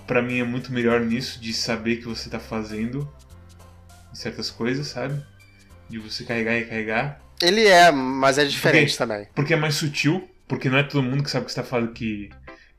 pra 0.09 0.21
mim, 0.23 0.39
é 0.39 0.43
muito 0.43 0.73
melhor 0.73 1.01
nisso, 1.01 1.39
de 1.39 1.53
saber 1.53 1.97
que 1.97 2.05
você 2.05 2.29
tá 2.29 2.39
fazendo 2.39 3.07
certas 4.13 4.49
coisas, 4.49 4.87
sabe? 4.87 5.21
De 5.87 5.99
você 5.99 6.23
carregar 6.23 6.57
e 6.57 6.65
carregar. 6.65 7.21
Ele 7.41 7.65
é, 7.65 7.91
mas 7.91 8.37
é 8.39 8.45
diferente 8.45 8.91
Porque- 8.91 8.97
também. 8.97 9.27
Porque 9.35 9.53
é 9.53 9.57
mais 9.57 9.75
sutil, 9.75 10.27
porque 10.47 10.67
não 10.69 10.77
é 10.79 10.83
todo 10.83 11.03
mundo 11.03 11.23
que 11.23 11.29
sabe 11.29 11.43
o 11.43 11.45
que 11.45 11.51
você 11.53 11.61
tá 11.61 11.65
falando 11.67 11.93
que, 11.93 12.29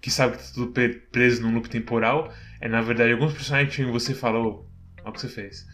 que 0.00 0.10
sabe 0.10 0.36
que 0.36 0.42
tá 0.42 0.50
tudo 0.54 0.72
pre- 0.72 0.88
preso 1.12 1.40
num 1.42 1.54
loop 1.54 1.68
temporal. 1.68 2.32
É 2.60 2.68
na 2.68 2.82
verdade 2.82 3.12
alguns 3.12 3.32
personagens 3.32 3.74
que 3.74 3.84
você 3.84 4.12
falou, 4.12 4.68
olha 4.98 5.08
o 5.08 5.12
que 5.12 5.20
você 5.20 5.28
fez. 5.28 5.66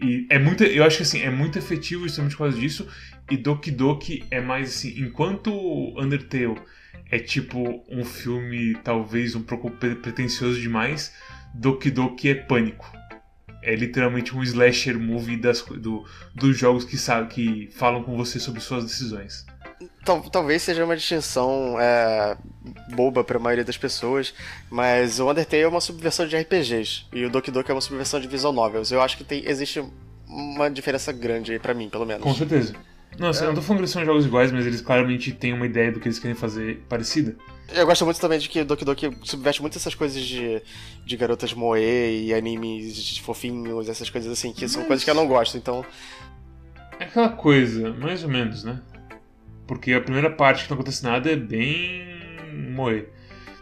E 0.00 0.26
é 0.30 0.38
muito, 0.38 0.62
eu 0.62 0.84
acho 0.84 0.98
que 0.98 1.02
assim, 1.02 1.22
é 1.22 1.30
muito 1.30 1.58
efetivo 1.58 2.02
justamente 2.04 2.32
por 2.36 2.44
causa 2.44 2.58
disso. 2.58 2.86
E 3.30 3.36
Doki 3.36 3.70
Doki 3.70 4.24
é 4.30 4.40
mais 4.40 4.68
assim, 4.76 5.00
enquanto 5.00 5.50
Undertale 5.98 6.54
é 7.10 7.18
tipo 7.18 7.84
um 7.88 8.04
filme 8.04 8.74
talvez 8.84 9.34
um 9.34 9.42
pouco 9.42 9.70
pre- 9.70 9.94
pretencioso 9.96 10.60
demais, 10.60 11.12
Doki 11.54 11.90
Doki 11.90 12.30
é 12.30 12.34
pânico. 12.34 12.90
é 13.62 13.74
literalmente 13.74 14.34
um 14.36 14.42
slasher 14.42 14.98
movie 14.98 15.36
das, 15.36 15.62
do, 15.62 16.04
dos 16.34 16.56
jogos 16.56 16.84
que, 16.84 16.96
sabe, 16.96 17.28
que 17.28 17.68
falam 17.72 18.02
com 18.02 18.16
você 18.16 18.38
sobre 18.38 18.60
suas 18.60 18.84
decisões. 18.84 19.44
Tal, 20.04 20.22
talvez 20.30 20.62
seja 20.62 20.84
uma 20.84 20.96
distinção 20.96 21.76
é, 21.78 22.36
boba 22.94 23.22
para 23.24 23.36
a 23.36 23.40
maioria 23.40 23.64
das 23.64 23.76
pessoas, 23.76 24.32
mas 24.70 25.18
o 25.20 25.28
Undertale 25.30 25.62
é 25.62 25.68
uma 25.68 25.80
subversão 25.80 26.26
de 26.26 26.36
RPGs 26.36 27.04
e 27.12 27.24
o 27.24 27.30
Doki 27.30 27.50
Doki 27.50 27.70
é 27.70 27.74
uma 27.74 27.80
subversão 27.80 28.18
de 28.20 28.26
visual 28.28 28.52
novels. 28.52 28.90
Eu 28.90 29.02
acho 29.02 29.16
que 29.16 29.24
tem, 29.24 29.44
existe 29.46 29.84
uma 30.26 30.68
diferença 30.70 31.12
grande 31.12 31.52
aí 31.52 31.58
pra 31.58 31.74
mim, 31.74 31.88
pelo 31.88 32.06
menos. 32.06 32.22
Com 32.22 32.34
certeza. 32.34 32.74
Não, 33.18 33.28
assim, 33.30 33.42
eu 33.44 33.48
não 33.48 33.54
tô 33.54 33.62
falando 33.62 33.78
que 33.78 33.82
eles 33.82 33.90
são 33.90 34.04
jogos 34.04 34.24
iguais, 34.26 34.52
mas 34.52 34.64
eles 34.64 34.80
claramente 34.80 35.32
têm 35.32 35.52
uma 35.52 35.66
ideia 35.66 35.90
do 35.90 35.98
que 35.98 36.06
eles 36.06 36.18
querem 36.18 36.36
fazer 36.36 36.82
parecida. 36.88 37.34
Eu 37.74 37.84
gosto 37.84 38.04
muito 38.04 38.20
também 38.20 38.38
de 38.38 38.48
que 38.48 38.64
Doki 38.64 38.84
Doki 38.84 39.10
subverte 39.24 39.60
muito 39.60 39.76
essas 39.76 39.94
coisas 39.94 40.22
de, 40.22 40.62
de 41.04 41.16
garotas 41.16 41.52
moe 41.52 41.80
e 41.80 42.32
animes 42.32 42.94
de 42.96 43.20
fofinhos, 43.20 43.88
essas 43.88 44.08
coisas 44.08 44.30
assim, 44.32 44.52
que 44.52 44.68
são 44.68 44.84
coisas 44.84 45.04
que 45.04 45.10
eu 45.10 45.14
não 45.14 45.26
gosto, 45.26 45.56
então. 45.58 45.84
É 46.98 47.04
aquela 47.04 47.28
coisa, 47.28 47.92
mais 47.92 48.22
ou 48.24 48.30
menos, 48.30 48.64
né? 48.64 48.80
Porque 49.66 49.92
a 49.92 50.00
primeira 50.00 50.30
parte 50.30 50.64
que 50.64 50.70
não 50.70 50.76
acontece 50.76 51.04
nada 51.04 51.30
é 51.30 51.36
bem 51.36 52.06
moe. 52.74 53.06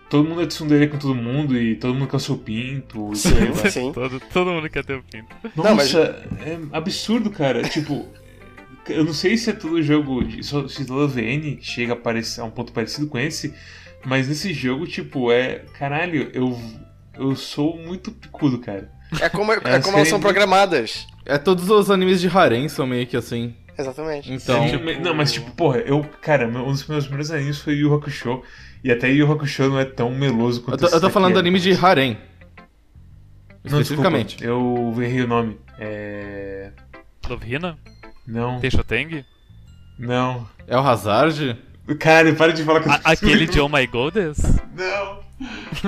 Todo 0.09 0.29
mundo 0.29 0.41
é 0.43 0.47
tsundere 0.47 0.87
com 0.87 0.99
todo 0.99 1.15
mundo 1.17 1.59
e 1.61 1.75
todo 1.75 1.93
mundo 1.93 2.07
quer 2.09 2.17
o 2.17 2.21
seu 2.21 2.39
pinto. 2.39 3.11
E 3.13 3.51
vai. 3.53 3.71
Sim. 3.71 3.93
Todo, 3.93 4.21
todo 4.33 4.53
mundo 4.53 4.71
quer 4.71 4.85
ter 4.85 4.95
o 4.97 5.03
pinto. 5.03 5.35
Nossa, 5.57 5.69
Não, 5.69 5.75
mas- 5.75 5.95
é 5.95 6.59
absurdo, 6.73 7.29
cara. 7.29 7.63
tipo, 7.69 8.07
eu 8.89 9.05
não 9.05 9.13
sei 9.13 9.37
se 9.37 9.51
é 9.51 9.53
todo 9.53 9.83
jogo, 9.83 10.23
se 10.43 10.85
todo 10.85 11.09
VN 11.09 11.59
chega 11.61 11.93
a, 11.93 11.97
parecer, 11.97 12.41
a 12.41 12.45
um 12.45 12.51
ponto 12.51 12.73
parecido 12.73 13.07
com 13.07 13.19
esse, 13.19 13.55
mas 14.05 14.29
nesse 14.29 14.53
jogo, 14.53 14.87
tipo, 14.87 15.33
é. 15.33 15.65
Caralho, 15.79 16.31
eu, 16.33 16.59
eu 17.19 17.35
sou 17.35 17.77
muito 17.77 18.11
picudo, 18.13 18.59
cara. 18.59 18.91
É 19.21 19.29
como, 19.29 19.53
é 19.53 19.61
Elas 19.63 19.85
como 19.85 19.97
elas 19.97 20.09
são 20.09 20.21
programadas. 20.21 21.07
É, 21.25 21.39
todos 21.39 21.69
os 21.69 21.91
animes 21.91 22.21
de 22.21 22.29
harem 22.29 22.69
são 22.69 22.87
meio 22.87 23.07
que 23.07 23.17
assim. 23.17 23.55
Exatamente. 23.79 24.33
Então, 24.33 24.65
É, 24.65 24.71
tipo, 24.71 24.85
Não, 25.03 25.15
mas 25.15 25.33
tipo, 25.33 25.51
porra, 25.53 25.79
eu. 25.79 26.03
Cara, 26.23 26.47
um 26.49 26.73
dos 26.73 26.87
meus 26.87 27.05
primeiros 27.05 27.31
animes 27.31 27.59
foi 27.59 27.75
Yu 27.75 27.95
Hakusho. 27.95 28.43
E 28.83 28.91
até 28.91 29.11
Yu 29.11 29.31
Hakusho 29.31 29.69
não 29.69 29.79
é 29.79 29.85
tão 29.85 30.11
meloso 30.11 30.61
eu 30.61 30.65
quanto 30.65 30.81
tô, 30.81 30.87
esse 30.87 30.95
eu 30.95 31.01
tô 31.01 31.11
falando 31.11 31.33
é. 31.33 31.35
do 31.35 31.39
anime 31.41 31.61
de 31.61 31.73
harem. 31.73 32.17
Não, 33.65 33.81
Especificamente. 33.81 34.37
desculpa, 34.37 34.47
eu 34.47 35.03
errei 35.03 35.23
o 35.23 35.27
nome. 35.27 35.59
É. 35.79 36.71
Love 37.29 37.59
Não, 38.27 38.59
Teixoteng? 38.61 39.25
não. 39.99 40.47
É 40.67 40.77
o 40.77 40.81
Hazard? 40.81 41.57
Cara, 42.01 42.33
para 42.35 42.53
de 42.53 42.65
falar 42.65 42.81
que 42.81 42.89
eu 42.89 42.93
A- 42.93 43.01
Aquele 43.05 43.47
de 43.47 43.61
Oh 43.61 43.69
My 43.69 43.87
Goddess? 43.87 44.39
Não! 44.77 45.25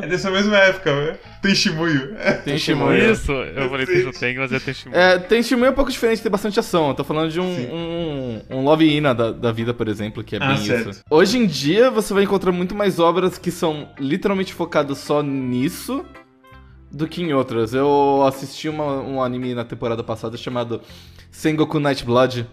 É 0.02 0.06
dessa 0.06 0.30
mesma 0.30 0.56
época, 0.58 0.94
velho. 0.94 1.18
Tem 1.42 1.54
Shimuyo. 1.54 2.14
Tem 2.44 2.58
Shimuyo. 2.58 3.12
Isso, 3.12 3.32
eu 3.32 3.68
falei 3.70 3.86
Teixoteng, 3.86 4.36
mas 4.38 4.52
é 4.52 4.60
Teixoteng. 4.60 4.94
É, 4.96 5.18
tem 5.18 5.42
Shimuya 5.42 5.70
um 5.70 5.74
pouco 5.74 5.90
diferente, 5.90 6.20
tem 6.22 6.30
bastante 6.30 6.60
ação. 6.60 6.88
Eu 6.88 6.94
tô 6.94 7.02
falando 7.02 7.32
de 7.32 7.40
um, 7.40 7.44
um, 7.46 8.42
um 8.50 8.62
Love 8.62 8.84
Ina 8.86 9.14
da, 9.14 9.32
da 9.32 9.50
vida, 9.50 9.72
por 9.74 9.88
exemplo, 9.88 10.22
que 10.22 10.36
é 10.36 10.38
Ah, 10.40 10.48
bem 10.48 10.58
certo. 10.58 10.90
isso. 10.90 11.02
Hoje 11.10 11.38
em 11.38 11.46
dia, 11.46 11.90
você 11.90 12.12
vai 12.14 12.24
encontrar 12.24 12.52
muito 12.52 12.74
mais 12.74 12.98
obras 13.00 13.38
que 13.38 13.50
são 13.50 13.88
literalmente 13.98 14.52
focadas 14.52 14.98
só 14.98 15.22
nisso 15.22 16.04
do 16.92 17.08
que 17.08 17.22
em 17.22 17.32
outras. 17.32 17.72
Eu 17.74 18.22
assisti 18.28 18.68
uma- 18.68 19.00
um 19.00 19.22
anime 19.22 19.54
na 19.54 19.64
temporada 19.64 20.04
passada 20.04 20.36
chamado 20.36 20.80
Sengoku 21.38 21.78
Nightblood, 21.78 22.44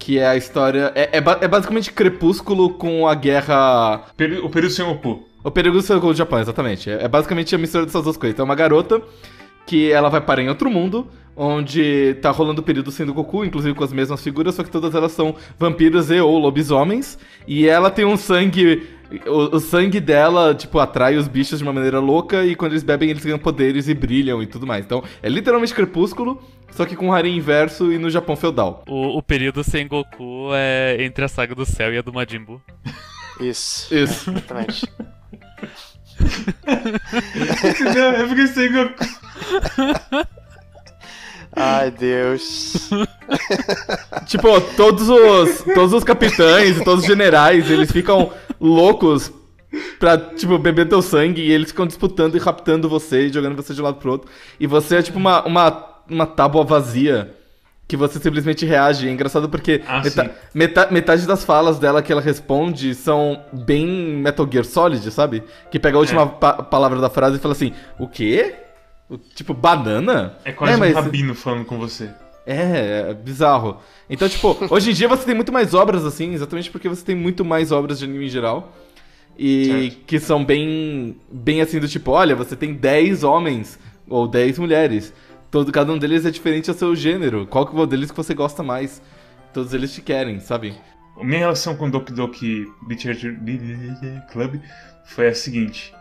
que 0.00 0.18
é 0.18 0.26
a 0.26 0.36
história... 0.36 0.90
É, 0.96 1.16
é 1.18 1.22
é 1.44 1.48
basicamente 1.48 1.92
Crepúsculo 1.92 2.70
com 2.70 3.06
a 3.06 3.14
guerra 3.14 4.02
Peri- 4.16 4.38
O 4.38 4.50
período 4.50 4.72
Sengoku. 4.72 5.24
o 5.44 5.50
perigo 5.50 5.78
do 5.80 6.14
Japão, 6.14 6.40
exatamente. 6.40 6.90
É 6.90 7.04
é 7.04 7.08
basicamente 7.08 7.54
a 7.54 7.58
mistura 7.58 7.86
dessas 7.86 8.02
duas 8.02 8.16
coisas. 8.16 8.34
Então, 8.34 8.42
é 8.42 8.48
uma 8.48 8.56
garota 8.56 9.00
que 9.64 9.92
ela 9.92 10.08
vai 10.08 10.20
parar 10.20 10.42
em 10.42 10.48
outro 10.48 10.68
mundo, 10.68 11.06
onde 11.36 12.14
tá 12.20 12.30
rolando 12.32 12.60
o 12.60 12.64
período 12.64 12.90
sendo 12.90 13.14
Goku, 13.14 13.44
inclusive 13.44 13.74
com 13.76 13.84
as 13.84 13.92
mesmas 13.92 14.22
figuras, 14.22 14.54
só 14.56 14.64
que 14.64 14.70
todas 14.70 14.92
elas 14.94 15.12
são 15.12 15.36
vampiros 15.58 16.10
e 16.10 16.18
ou 16.20 16.36
lobisomens. 16.38 17.16
E 17.46 17.68
ela 17.68 17.90
tem 17.90 18.04
um 18.04 18.16
sangue. 18.16 18.88
O, 19.26 19.56
o 19.56 19.60
sangue 19.60 20.00
dela, 20.00 20.54
tipo, 20.54 20.78
atrai 20.78 21.16
os 21.16 21.28
bichos 21.28 21.58
de 21.58 21.64
uma 21.64 21.72
maneira 21.72 22.00
louca, 22.00 22.44
e 22.44 22.54
quando 22.54 22.72
eles 22.72 22.82
bebem, 22.82 23.10
eles 23.10 23.24
ganham 23.24 23.38
poderes 23.38 23.88
e 23.88 23.94
brilham 23.94 24.42
e 24.42 24.46
tudo 24.46 24.66
mais. 24.66 24.84
Então, 24.84 25.02
é 25.22 25.28
literalmente 25.28 25.74
crepúsculo, 25.74 26.42
só 26.70 26.84
que 26.84 26.96
com 26.96 27.12
harem 27.12 27.36
inverso 27.36 27.92
e 27.92 27.98
no 27.98 28.10
Japão 28.10 28.36
feudal. 28.36 28.82
O, 28.88 29.18
o 29.18 29.22
período 29.22 29.62
sem 29.62 29.86
Goku 29.86 30.50
é 30.54 30.96
entre 31.00 31.24
a 31.24 31.28
saga 31.28 31.54
do 31.54 31.64
céu 31.64 31.92
e 31.92 31.98
a 31.98 32.02
do 32.02 32.12
Majin 32.12 32.40
Buu. 32.40 32.60
Isso. 33.40 33.94
Isso. 33.94 34.30
Exatamente. 34.30 34.86
Não, 37.94 38.12
é 38.12 38.26
porque 38.26 38.46
Sengoku. 38.46 39.04
Ai, 41.56 41.90
Deus. 41.90 42.90
Tipo, 44.26 44.60
todos 44.76 45.08
os, 45.08 45.62
todos 45.74 45.92
os 45.92 46.04
capitães 46.04 46.76
e 46.78 46.84
todos 46.84 47.00
os 47.02 47.06
generais, 47.06 47.70
eles 47.70 47.90
ficam 47.90 48.30
loucos 48.60 49.32
pra, 49.98 50.16
tipo, 50.18 50.58
beber 50.58 50.88
teu 50.88 51.00
sangue 51.02 51.40
e 51.42 51.50
eles 51.52 51.68
ficam 51.70 51.86
disputando 51.86 52.36
e 52.36 52.38
raptando 52.38 52.88
você 52.88 53.26
e 53.26 53.32
jogando 53.32 53.56
você 53.56 53.72
de 53.74 53.80
um 53.80 53.84
lado 53.84 53.96
pro 53.96 54.12
outro. 54.12 54.30
E 54.60 54.66
você 54.66 54.96
é 54.96 55.02
tipo 55.02 55.18
uma, 55.18 55.44
uma, 55.44 55.84
uma 56.08 56.26
tábua 56.26 56.64
vazia 56.64 57.32
que 57.88 57.96
você 57.96 58.18
simplesmente 58.18 58.66
reage. 58.66 59.08
É 59.08 59.10
engraçado 59.12 59.48
porque 59.48 59.80
Ah, 59.86 60.00
meta- 60.02 60.30
meta- 60.54 60.88
metade 60.90 61.26
das 61.26 61.44
falas 61.44 61.78
dela 61.78 62.02
que 62.02 62.10
ela 62.12 62.20
responde 62.20 62.94
são 62.94 63.40
bem 63.52 63.86
Metal 63.86 64.46
Gear 64.50 64.64
Solid, 64.64 65.08
sabe? 65.10 65.42
Que 65.70 65.78
pega 65.78 65.96
a 65.96 66.00
última 66.00 66.22
É. 66.22 66.26
pa- 66.26 66.62
palavra 66.64 67.00
da 67.00 67.08
frase 67.10 67.36
e 67.36 67.40
fala 67.40 67.52
assim, 67.52 67.72
o 67.98 68.08
quê? 68.08 68.54
O- 69.08 69.16
Tipo, 69.18 69.54
banana? 69.54 70.36
É 70.44 70.52
quase 70.52 70.76
mas- 70.78 70.92
um 70.96 71.00
rabino 71.00 71.34
falando 71.34 71.64
com 71.64 71.78
você. 71.78 72.10
é, 72.46 73.10
é 73.10 73.14
bizarro. 73.14 73.78
Então, 74.10 74.28
tipo, 74.28 74.56
hoje 74.70 74.90
em 74.90 74.94
dia 74.94 75.08
você 75.08 75.24
tem 75.24 75.34
muito 75.34 75.52
mais 75.52 75.74
obras 75.74 76.04
assim, 76.04 76.32
exatamente 76.34 76.70
porque 76.70 76.88
você 76.88 77.04
tem 77.04 77.14
muito 77.16 77.44
mais 77.44 77.70
obras 77.72 77.98
de 77.98 78.04
anime 78.04 78.26
em 78.26 78.28
geral. 78.28 78.72
E 79.38 79.64
Certo. 79.90 80.04
que 80.06 80.18
são 80.20 80.44
bem, 80.44 81.16
bem 81.30 81.60
assim 81.60 81.78
do 81.78 81.86
tipo, 81.86 82.10
olha, 82.12 82.34
você 82.34 82.56
tem 82.56 82.72
10 82.72 83.22
homens 83.22 83.78
ou 84.08 84.26
10 84.26 84.58
mulheres. 84.58 85.12
Todo, 85.50 85.70
cada 85.70 85.92
um 85.92 85.98
deles 85.98 86.24
é 86.24 86.30
diferente 86.30 86.70
ao 86.70 86.76
seu 86.76 86.94
gênero. 86.96 87.46
Qual 87.46 87.66
que 87.66 87.76
é 87.76 87.78
o 87.80 87.86
deles 87.86 88.10
que 88.10 88.16
você 88.16 88.32
gosta 88.34 88.62
mais? 88.62 89.02
Todos 89.52 89.72
eles 89.74 89.92
te 89.92 90.00
querem, 90.00 90.40
sabe? 90.40 90.74
Minha 91.22 91.40
relação 91.40 91.76
com 91.76 91.88
Doki 91.88 92.12
Doki 92.12 92.66
Literature 92.88 93.36
Club 94.32 94.60
foi 95.06 95.28
a 95.28 95.34
seguinte. 95.34 95.94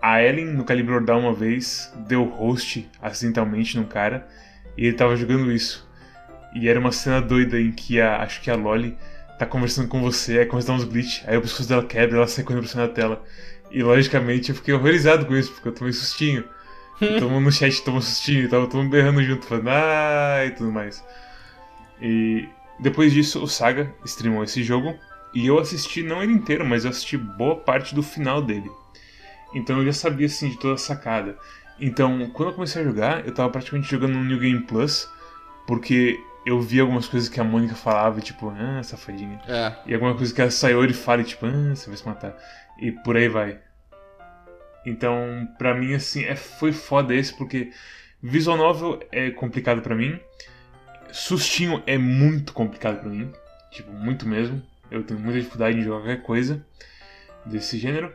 A 0.00 0.22
Ellen, 0.22 0.46
no 0.46 0.64
Calibur 0.64 1.04
Down 1.04 1.20
uma 1.20 1.34
vez, 1.34 1.92
deu 2.08 2.24
host 2.24 2.88
acidentalmente 3.02 3.76
num 3.76 3.84
cara 3.84 4.26
e 4.76 4.86
ele 4.86 4.96
tava 4.96 5.16
jogando 5.16 5.52
isso. 5.52 5.88
E 6.54 6.68
era 6.68 6.80
uma 6.80 6.92
cena 6.92 7.20
doida 7.20 7.60
em 7.60 7.70
que 7.70 8.00
a, 8.00 8.22
acho 8.22 8.40
que 8.40 8.50
a 8.50 8.56
Loli 8.56 8.96
tá 9.38 9.46
conversando 9.46 9.88
com 9.88 10.00
você, 10.00 10.40
aí 10.40 10.46
começa 10.46 10.72
a 10.72 10.76
dar 10.76 10.82
uns 10.82 10.88
glitch, 10.88 11.22
aí 11.26 11.36
o 11.36 11.42
pescoço 11.42 11.68
dela 11.68 11.84
quebra 11.84 12.16
ela 12.16 12.26
sai 12.26 12.44
correndo 12.44 12.62
pra 12.62 12.70
cima 12.70 12.86
da 12.86 12.92
tela. 12.92 13.24
E 13.70 13.82
logicamente 13.82 14.50
eu 14.50 14.56
fiquei 14.56 14.74
horrorizado 14.74 15.26
com 15.26 15.36
isso, 15.36 15.52
porque 15.52 15.68
eu 15.68 15.74
tomei 15.74 15.92
sustinho. 15.92 16.44
E 17.00 17.18
todo 17.18 17.30
mundo 17.30 17.44
no 17.44 17.52
chat 17.52 17.82
tomou 17.82 18.02
sustinho, 18.02 18.48
tava 18.48 18.66
todo 18.66 18.82
mundo 18.82 18.90
berrando 18.90 19.22
junto, 19.22 19.46
falando 19.46 19.68
ah 19.68 20.44
e 20.44 20.50
tudo 20.50 20.70
mais. 20.70 21.02
E 22.00 22.48
depois 22.78 23.12
disso, 23.12 23.42
o 23.42 23.46
Saga 23.46 23.94
streamou 24.04 24.44
esse 24.44 24.62
jogo 24.62 24.94
e 25.34 25.46
eu 25.46 25.58
assisti 25.58 26.02
não 26.02 26.22
ele 26.22 26.32
inteiro, 26.32 26.64
mas 26.64 26.84
eu 26.84 26.90
assisti 26.90 27.16
boa 27.16 27.56
parte 27.56 27.94
do 27.94 28.02
final 28.02 28.42
dele. 28.42 28.70
Então 29.54 29.78
eu 29.78 29.86
já 29.86 29.92
sabia 29.92 30.26
assim 30.26 30.48
de 30.50 30.58
toda 30.58 30.74
a 30.74 30.78
sacada. 30.78 31.36
Então, 31.80 32.28
quando 32.30 32.50
eu 32.50 32.54
comecei 32.54 32.82
a 32.82 32.84
jogar, 32.84 33.26
eu 33.26 33.32
tava 33.32 33.48
praticamente 33.50 33.90
jogando 33.90 34.12
no 34.12 34.24
New 34.24 34.38
Game 34.38 34.60
Plus, 34.60 35.08
porque 35.66 36.20
eu 36.44 36.60
vi 36.60 36.78
algumas 36.78 37.06
coisas 37.06 37.28
que 37.28 37.40
a 37.40 37.44
Mônica 37.44 37.74
falava, 37.74 38.20
tipo, 38.20 38.50
ah, 38.50 38.82
safadinha. 38.82 39.40
É. 39.48 39.74
E 39.86 39.94
alguma 39.94 40.14
coisa 40.14 40.34
que 40.34 40.42
a 40.42 40.50
Sayori 40.50 40.92
fala, 40.92 41.24
tipo, 41.24 41.46
ah, 41.46 41.74
você 41.74 41.88
vai 41.88 41.96
se 41.96 42.06
matar. 42.06 42.36
E 42.78 42.92
por 42.92 43.16
aí 43.16 43.28
vai. 43.28 43.58
Então, 44.84 45.48
pra 45.58 45.74
mim, 45.74 45.94
assim, 45.94 46.24
é, 46.24 46.36
foi 46.36 46.72
foda 46.72 47.14
esse, 47.14 47.34
porque 47.34 47.70
visual 48.22 48.56
novel 48.56 49.00
é 49.10 49.30
complicado 49.30 49.80
pra 49.80 49.94
mim. 49.94 50.18
Sustinho 51.12 51.82
é 51.86 51.96
muito 51.96 52.52
complicado 52.52 53.00
pra 53.00 53.08
mim. 53.08 53.32
Tipo, 53.70 53.92
muito 53.92 54.26
mesmo. 54.28 54.62
Eu 54.90 55.02
tenho 55.02 55.20
muita 55.20 55.38
dificuldade 55.38 55.78
em 55.78 55.82
jogar 55.82 56.00
qualquer 56.00 56.22
coisa 56.22 56.66
desse 57.46 57.78
gênero. 57.78 58.12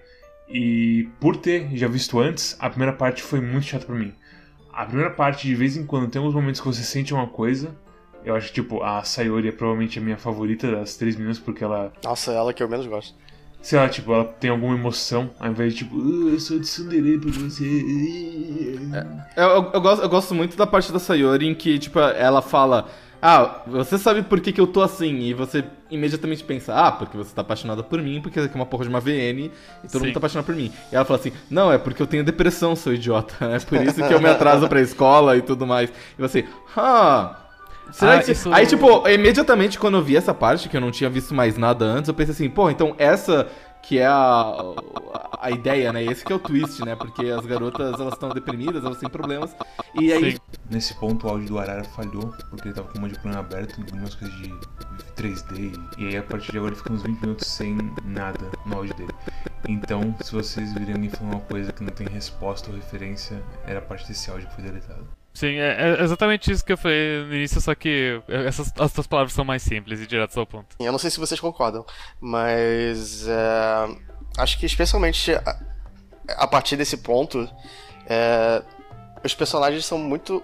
E 0.48 1.10
por 1.20 1.36
ter 1.38 1.70
já 1.76 1.88
visto 1.88 2.20
antes, 2.20 2.56
a 2.60 2.70
primeira 2.70 2.94
parte 2.94 3.22
foi 3.24 3.42
muito 3.42 3.66
chata 3.66 3.86
pra 3.86 3.96
mim. 3.96 4.14
A 4.72 4.86
primeira 4.86 5.10
parte, 5.10 5.48
de 5.48 5.56
vez 5.56 5.76
em 5.78 5.86
quando, 5.86 6.10
tem 6.10 6.20
alguns 6.20 6.36
momentos 6.36 6.60
que 6.62 6.68
você 6.68 6.84
sente 6.84 7.14
uma 7.14 7.28
coisa. 7.28 7.76
Eu 8.24 8.36
acho 8.36 8.48
que, 8.48 8.56
tipo, 8.56 8.84
a 8.84 9.04
Sayori 9.04 9.48
é 9.48 9.52
provavelmente 9.52 10.00
a 10.00 10.02
minha 10.02 10.18
favorita 10.18 10.70
das 10.72 10.96
três 10.98 11.16
meninas, 11.16 11.40
porque 11.40 11.64
ela 11.64 11.94
Nossa, 12.04 12.32
ela 12.32 12.54
que 12.54 12.62
eu 12.62 12.68
menos 12.70 12.86
gosto. 12.88 13.16
sei 13.62 13.80
lá, 13.80 13.88
tipo, 13.88 14.12
ela 14.14 14.26
tem 14.26 14.50
alguma 14.50 14.76
emoção, 14.76 15.30
ao 15.40 15.50
invés 15.52 15.74
de 15.74 15.80
tipo, 15.80 15.96
"Ah, 15.98 16.32
eu 16.32 16.40
sou 16.40 16.60
de 16.60 16.68
Sundere 16.68 17.20
pra 17.20 17.32
você. 17.32 17.64
Eu, 19.38 19.44
eu, 19.44 19.72
eu 19.74 19.82
gosto, 19.82 20.02
eu 20.04 20.10
gosto 20.10 20.36
muito 20.36 20.58
da 20.58 20.68
parte 20.68 20.92
da 20.92 21.00
Sayori 21.00 21.48
em 21.48 21.56
que, 21.56 21.80
tipo, 21.80 22.00
ela 22.00 22.42
fala. 22.42 22.90
Ah, 23.28 23.62
você 23.66 23.98
sabe 23.98 24.22
por 24.22 24.40
que, 24.40 24.52
que 24.52 24.62
eu 24.62 24.68
tô 24.68 24.82
assim, 24.82 25.20
e 25.22 25.34
você 25.34 25.64
imediatamente 25.90 26.44
pensa, 26.44 26.74
ah, 26.76 26.92
porque 26.92 27.18
você 27.18 27.34
tá 27.34 27.42
apaixonada 27.42 27.82
por 27.82 28.02
mim, 28.02 28.22
porque 28.22 28.40
aqui 28.40 28.52
é 28.54 28.56
uma 28.56 28.66
porra 28.66 28.84
de 28.84 28.90
uma 28.90 29.00
VN, 29.00 29.46
e 29.46 29.52
todo 29.84 29.92
Sim. 29.94 30.00
mundo 30.00 30.14
tá 30.14 30.20
apaixonado 30.20 30.46
por 30.46 30.56
mim. 30.56 30.72
E 30.92 30.96
ela 30.96 31.06
fala 31.06 31.20
assim, 31.20 31.32
não, 31.50 31.72
é 31.72 31.78
porque 31.78 32.02
eu 32.02 32.08
tenho 32.08 32.24
depressão, 32.24 32.76
seu 32.76 32.94
idiota, 32.94 33.34
é 33.46 33.60
por 33.60 33.82
isso 33.82 33.96
que 34.06 34.14
eu 34.14 34.22
me 34.22 34.30
atraso 34.30 34.68
pra 34.68 34.80
escola 34.82 35.36
e 35.38 35.42
tudo 35.42 35.66
mais. 35.66 35.90
E 36.18 36.22
você, 36.22 36.46
ah... 36.78 37.42
Será 37.92 38.16
Ah, 38.16 38.24
que... 38.24 38.32
isso- 38.32 38.52
Aí, 38.52 38.66
tipo, 38.66 39.08
imediatamente 39.08 39.78
quando 39.78 39.98
eu 39.98 40.02
vi 40.04 40.18
essa 40.18 40.34
parte, 40.34 40.68
que 40.68 40.76
eu 40.76 40.82
não 40.82 40.90
tinha 40.90 41.08
visto 41.08 41.36
mais 41.36 41.56
nada 41.56 41.86
antes, 41.86 42.08
eu 42.08 42.16
pensei 42.16 42.34
assim, 42.34 42.50
pô, 42.50 42.68
então 42.72 42.96
essa 42.98 43.48
que 43.88 44.00
é 44.00 44.08
a, 44.08 44.56
a, 45.40 45.52
ideia, 45.52 45.94
né? 45.94 46.04
Esse 46.04 46.26
que 46.26 46.34
é 46.34 46.36
o 46.36 46.40
twist, 46.40 46.84
né? 46.84 46.96
Porque 46.96 47.28
as 47.28 47.46
garotas, 47.46 48.00
elas 48.00 48.14
estão 48.14 48.30
deprimidas, 48.30 48.84
elas 48.84 48.98
têm 48.98 49.10
problemas, 49.10 49.56
e 50.00 50.12
aí 50.12 50.34
Sim. 50.34 50.38
Nesse 50.70 50.96
ponto 50.96 51.28
o 51.28 51.30
áudio 51.30 51.48
do 51.48 51.60
Arara 51.60 51.84
falhou, 51.84 52.34
porque 52.50 52.68
ele 52.68 52.74
tava 52.74 52.88
com 52.88 52.98
um 52.98 53.02
monte 53.02 53.14
de 53.14 53.20
plano 53.20 53.38
aberto, 53.38 53.80
algumas 53.80 54.16
coisas 54.16 54.36
de 54.38 54.50
3D, 55.16 55.80
e 56.00 56.08
aí 56.08 56.18
a 56.18 56.24
partir 56.24 56.52
de 56.52 56.58
agora 56.58 56.74
ele 56.74 56.78
fica 56.78 56.92
uns 56.92 57.04
20 57.04 57.22
minutos 57.22 57.48
sem 57.48 57.78
nada 58.04 58.52
no 58.66 58.78
áudio 58.78 58.96
dele. 58.96 59.14
Então, 59.68 60.16
se 60.22 60.32
vocês 60.32 60.74
virem 60.74 60.96
alguém 60.96 61.10
falando 61.10 61.34
uma 61.34 61.42
coisa 61.42 61.72
que 61.72 61.84
não 61.84 61.92
tem 61.92 62.08
resposta 62.08 62.72
ou 62.72 62.76
referência, 62.76 63.44
era 63.68 63.80
parte 63.80 64.08
desse 64.08 64.30
áudio 64.32 64.48
que 64.48 64.56
foi 64.56 64.64
deletado. 64.64 65.08
Sim, 65.36 65.58
é, 65.58 65.98
é 66.00 66.04
exatamente 66.04 66.50
isso 66.50 66.64
que 66.66 66.72
eu 66.74 66.78
falei 66.78 67.26
no 67.28 67.36
início, 67.36 67.60
só 67.60 67.76
que 67.76 68.22
essas, 68.28 68.72
as 68.80 68.92
tuas 68.94 69.06
palavras 69.06 69.34
são 69.34 69.44
mais 69.46 69.62
simples 69.62 70.00
e 70.00 70.08
diretas 70.08 70.36
ao 70.38 70.46
ponto. 70.48 70.76
Eu 70.80 70.92
não 70.92 70.98
sei 70.98 71.12
se 71.12 71.20
vocês 71.20 71.40
concordam, 71.40 71.86
mas 72.22 73.28
é, 73.28 73.96
acho 74.38 74.58
que 74.58 74.66
especialmente 74.66 75.34
a, 75.36 75.60
a 76.38 76.48
partir 76.48 76.78
desse 76.78 76.98
ponto, 76.98 77.50
é, 78.08 78.64
os 79.24 79.36
personagens 79.36 79.86
são 79.86 79.98
muito 79.98 80.42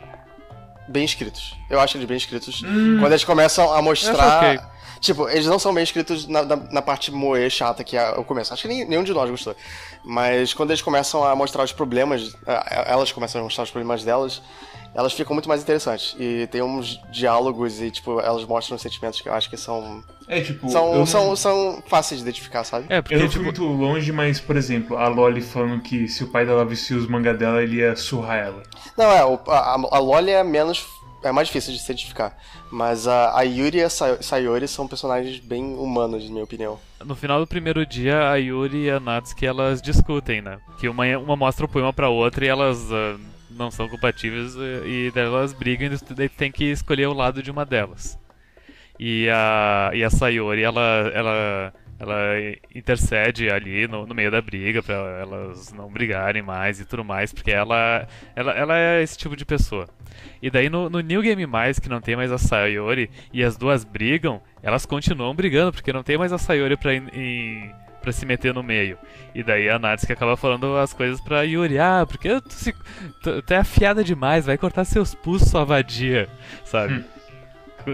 bem 0.89 1.05
escritos. 1.05 1.55
Eu 1.69 1.79
acho 1.79 1.95
eles 1.97 2.07
bem 2.07 2.17
escritos. 2.17 2.61
Quando 2.99 3.11
eles 3.13 3.23
começam 3.23 3.73
a 3.73 3.81
mostrar. 3.81 4.69
Tipo, 4.99 5.27
eles 5.29 5.47
não 5.47 5.57
são 5.57 5.73
bem 5.73 5.83
escritos 5.83 6.27
na, 6.27 6.43
na, 6.43 6.55
na 6.55 6.81
parte 6.81 7.11
moe 7.11 7.49
chata 7.49 7.83
que 7.83 7.97
é 7.97 8.11
o 8.11 8.23
começo. 8.23 8.53
Acho 8.53 8.61
que 8.63 8.67
nem- 8.67 8.85
nenhum 8.85 9.03
de 9.03 9.11
nós 9.13 9.27
gostou. 9.31 9.55
Mas 10.03 10.53
quando 10.53 10.69
eles 10.69 10.81
começam 10.81 11.23
a 11.23 11.35
mostrar 11.35 11.63
os 11.63 11.71
problemas, 11.71 12.35
elas 12.85 13.11
começam 13.11 13.41
a 13.41 13.43
mostrar 13.43 13.63
os 13.63 13.71
problemas 13.71 14.03
delas, 14.03 14.43
elas 14.93 15.13
ficam 15.13 15.33
muito 15.33 15.47
mais 15.49 15.61
interessantes. 15.61 16.15
E 16.19 16.47
tem 16.47 16.61
uns 16.61 16.99
diálogos 17.11 17.81
e, 17.81 17.89
tipo, 17.91 18.19
elas 18.19 18.43
mostram 18.45 18.75
os 18.75 18.81
sentimentos 18.81 19.21
que 19.21 19.29
eu 19.29 19.33
acho 19.33 19.49
que 19.49 19.57
são. 19.57 20.03
É, 20.27 20.39
tipo, 20.41 20.69
São, 20.69 20.95
não- 20.95 21.05
são, 21.05 21.35
são 21.35 21.83
fáceis 21.87 22.19
de 22.21 22.27
identificar, 22.27 22.63
sabe? 22.63 22.85
É, 22.89 23.01
porque, 23.01 23.15
eu 23.15 23.19
não 23.19 23.25
tipo, 23.27 23.35
fui 23.37 23.43
muito 23.43 23.63
longe, 23.65 24.11
mas, 24.11 24.39
por 24.39 24.55
exemplo, 24.55 24.97
a 24.97 25.07
Loli 25.07 25.41
falando 25.41 25.81
que 25.81 26.07
se 26.07 26.23
o 26.23 26.27
pai 26.27 26.45
dela 26.45 26.63
visse 26.65 26.93
os 26.93 27.05
mangá 27.07 27.33
dela, 27.33 27.61
ele 27.61 27.77
ia 27.77 27.95
surrar 27.95 28.37
ela. 28.37 28.63
Não, 28.97 29.11
é, 29.11 29.25
o- 29.25 29.39
a, 29.47 29.73
a 29.73 29.99
Loli 29.99 30.31
é 30.31 30.43
menos. 30.43 30.85
É 31.23 31.31
mais 31.31 31.49
difícil 31.49 31.71
de 31.71 31.77
se 31.77 31.85
identificar. 31.85 32.35
Mas 32.71 33.07
a, 33.07 33.37
a 33.37 33.41
Yuri 33.43 33.77
e 33.77 33.83
a 33.83 33.89
Sa- 33.91 34.19
Sayori 34.23 34.67
são 34.67 34.87
personagens 34.87 35.37
bem 35.39 35.75
humanos, 35.75 36.23
na 36.23 36.31
minha 36.31 36.43
opinião. 36.43 36.79
no 37.05 37.13
final 37.15 37.39
do 37.39 37.45
primeiro 37.45 37.85
dia, 37.85 38.27
a 38.29 38.35
Yuri 38.37 38.85
e 38.85 38.89
a 38.89 38.99
Natsuki, 38.99 39.45
elas 39.45 39.81
discutem, 39.83 40.41
né? 40.41 40.57
Que 40.79 40.87
uma, 40.89 41.05
uma 41.19 41.35
mostra 41.35 41.63
o 41.65 41.69
poema 41.69 41.93
pra 41.93 42.09
outra 42.09 42.43
e 42.43 42.47
elas 42.47 42.91
ah, 42.91 43.17
não 43.57 43.69
são 43.71 43.87
compatíveis 43.89 44.55
eh, 44.55 44.81
e 44.85 45.11
elas 45.15 45.53
brigam 45.53 45.89
e 46.19 46.29
tem 46.29 46.51
que 46.51 46.65
escolher 46.65 47.07
o 47.07 47.13
lado 47.13 47.41
de 47.43 47.51
uma 47.51 47.65
delas. 47.65 48.17
E 48.99 49.27
a, 49.29 49.91
e 49.93 50.03
a 50.03 50.09
Sayori, 50.09 50.61
ela, 50.61 51.11
ela, 51.13 51.73
ela 51.99 52.15
intercede 52.75 53.49
ali 53.49 53.87
no, 53.87 54.05
no 54.05 54.13
meio 54.13 54.29
da 54.29 54.41
briga 54.41 54.83
pra 54.83 54.93
elas 55.21 55.73
não 55.73 55.89
brigarem 55.91 56.41
mais 56.43 56.79
e 56.79 56.85
tudo 56.85 57.03
mais, 57.03 57.33
porque 57.33 57.51
ela, 57.51 58.07
ela, 58.35 58.51
ela 58.53 58.77
é 58.77 59.01
esse 59.01 59.17
tipo 59.17 59.35
de 59.35 59.43
pessoa. 59.45 59.87
E 60.41 60.49
daí 60.51 60.69
no, 60.69 60.89
no 60.89 60.99
New 60.99 61.21
Game 61.21 61.45
Mais, 61.47 61.79
que 61.79 61.89
não 61.89 62.01
tem 62.01 62.15
mais 62.15 62.31
a 62.31 62.37
Sayori, 62.37 63.09
e 63.33 63.43
as 63.43 63.57
duas 63.57 63.83
brigam, 63.83 64.41
elas 64.61 64.85
continuam 64.85 65.33
brigando, 65.33 65.71
porque 65.71 65.93
não 65.93 66.03
tem 66.03 66.17
mais 66.17 66.31
a 66.33 66.37
Sayori 66.37 66.77
pra, 66.77 66.93
em- 66.93 67.71
pra 68.01 68.11
se 68.11 68.25
meter 68.25 68.53
no 68.53 68.63
meio. 68.63 68.97
E 69.33 69.43
daí 69.43 69.69
a 69.69 69.77
Natsuki 69.79 70.11
acaba 70.13 70.35
falando 70.35 70.75
as 70.77 70.91
coisas 70.93 71.21
pra 71.21 71.43
Yuri, 71.43 71.77
ah, 71.79 72.05
porque 72.07 72.41
tu, 72.41 72.51
se, 72.53 72.73
tu, 73.21 73.41
tu 73.41 73.53
é 73.53 73.57
afiada 73.57 74.03
demais, 74.03 74.45
vai 74.45 74.57
cortar 74.57 74.83
seus 74.85 75.13
pulsos, 75.15 75.49
sua 75.49 75.63
vadia, 75.63 76.27
sabe? 76.65 77.03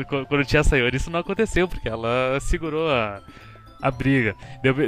Qu- 0.07 0.25
Quando 0.25 0.45
tinha 0.45 0.61
a 0.61 0.63
Sayori 0.63 0.97
isso 0.97 1.09
não 1.11 1.19
aconteceu, 1.19 1.67
porque 1.67 1.87
ela 1.87 2.37
segurou 2.41 2.89
a, 2.89 3.21
a 3.81 3.91
briga. 3.91 4.35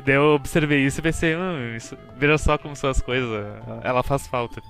Daí 0.03 0.15
eu, 0.15 0.34
observei 0.36 0.79
isso 0.86 0.99
e 0.99 1.03
pensei, 1.03 1.36
hum, 1.36 1.75
isso, 1.75 1.97
veja 2.17 2.38
só 2.38 2.58
como 2.58 2.75
são 2.75 2.89
as 2.89 3.01
coisas, 3.01 3.29
ela 3.84 4.03
faz 4.03 4.27
falta. 4.27 4.62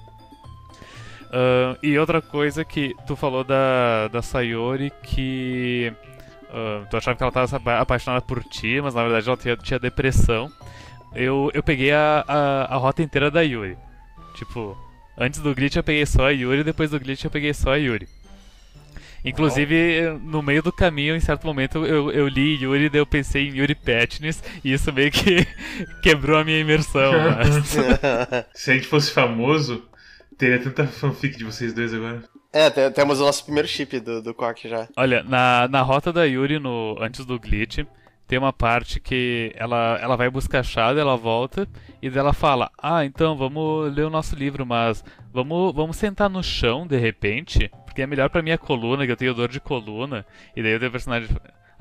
Ah, 1.32 1.78
e 1.82 1.98
outra 1.98 2.22
coisa 2.22 2.66
que 2.66 2.96
tu 3.06 3.16
falou 3.16 3.44
da, 3.44 4.08
da 4.08 4.22
Sayori 4.22 4.92
que 5.04 5.94
ah, 6.50 6.86
tu 6.90 6.98
achava 6.98 7.16
que 7.18 7.24
ela 7.24 7.44
estava 7.46 7.80
apaixonada 7.80 8.22
por 8.26 8.44
ti, 8.44 8.80
mas 8.82 8.94
na 8.94 9.04
verdade 9.04 9.28
ela 9.28 9.38
tinha, 9.38 9.58
tinha 9.58 9.80
depressão. 9.80 10.52
Eu, 11.16 11.50
eu 11.54 11.64
peguei 11.64 11.92
a, 11.92 12.24
a, 12.28 12.76
a 12.76 12.78
rota 12.78 13.02
inteira 13.02 13.32
da 13.32 13.42
Yuri. 13.42 13.78
Tipo, 14.36 14.78
antes 15.18 15.40
do 15.40 15.54
glitch 15.56 15.76
eu 15.76 15.84
peguei 15.84 16.06
só 16.06 16.28
a 16.28 16.30
Yuri, 16.32 16.64
depois 16.64 16.92
do 16.92 17.00
glitch 17.00 17.24
eu 17.24 17.32
peguei 17.32 17.54
só 17.54 17.72
a 17.74 17.78
Yuri. 17.78 18.08
Inclusive, 19.26 20.18
no 20.24 20.42
meio 20.42 20.64
do 20.64 20.72
caminho, 20.72 21.14
em 21.16 21.20
certo 21.20 21.46
momento, 21.46 21.86
eu, 21.86 22.10
eu 22.12 22.28
li 22.28 22.62
Yuri, 22.64 22.90
daí 22.90 23.02
eu 23.02 23.06
pensei 23.06 23.50
em 23.50 23.58
Yuri 23.58 23.76
Petnis, 23.76 24.42
e 24.64 24.72
isso 24.72 24.94
meio 24.94 25.12
que 25.12 25.46
quebrou 26.02 26.38
a 26.40 26.44
minha 26.46 26.60
imersão. 26.60 27.12
mas- 27.36 27.76
Se 28.56 28.72
a 28.72 28.74
gente 28.76 28.88
fosse 28.88 29.12
famoso, 29.12 29.84
teria 30.38 30.60
tanta 30.60 30.88
fanfic 30.88 31.38
de 31.38 31.44
vocês 31.44 31.74
dois 31.74 31.94
agora. 31.94 32.24
É, 32.52 32.70
te- 32.70 32.92
temos 32.92 33.20
o 33.20 33.26
nosso 33.26 33.44
primeiro 33.44 33.68
chip 33.68 34.00
do, 34.00 34.22
do 34.22 34.34
Quark 34.34 34.68
já. 34.68 34.88
Olha, 34.96 35.24
na, 35.24 35.68
na 35.68 35.82
rota 35.82 36.12
da 36.12 36.24
Yuri, 36.26 36.60
no, 36.60 36.98
antes 37.00 37.26
do 37.26 37.40
glitch, 37.40 37.80
tem 38.28 38.38
uma 38.38 38.54
parte 38.54 39.00
que 39.00 39.52
ela, 39.56 39.98
ela 40.02 40.16
vai 40.16 40.30
buscar 40.30 40.60
a 40.60 40.64
chave, 40.64 41.00
ela 41.00 41.18
volta, 41.18 41.68
e 42.02 42.10
daí 42.10 42.20
ela 42.20 42.34
fala, 42.34 42.70
ah, 42.78 43.04
então 43.04 43.36
vamos 43.36 43.94
ler 43.94 44.06
o 44.06 44.10
nosso 44.10 44.36
livro, 44.36 44.66
mas 44.66 45.04
vamos, 45.34 45.74
vamos 45.74 45.98
sentar 45.98 46.30
no 46.30 46.44
chão, 46.44 46.86
de 46.86 46.98
repente, 46.98 47.72
porque 47.86 48.02
é 48.04 48.08
melhor 48.08 48.30
pra 48.30 48.42
minha 48.42 48.58
coluna, 48.58 49.06
que 49.06 49.12
eu 49.12 49.18
tenho 49.18 49.34
dor 49.34 49.50
de 49.50 49.60
coluna, 49.60 50.26
e 50.56 50.62
daí 50.62 50.76
o 50.76 50.92
personagem... 50.92 51.28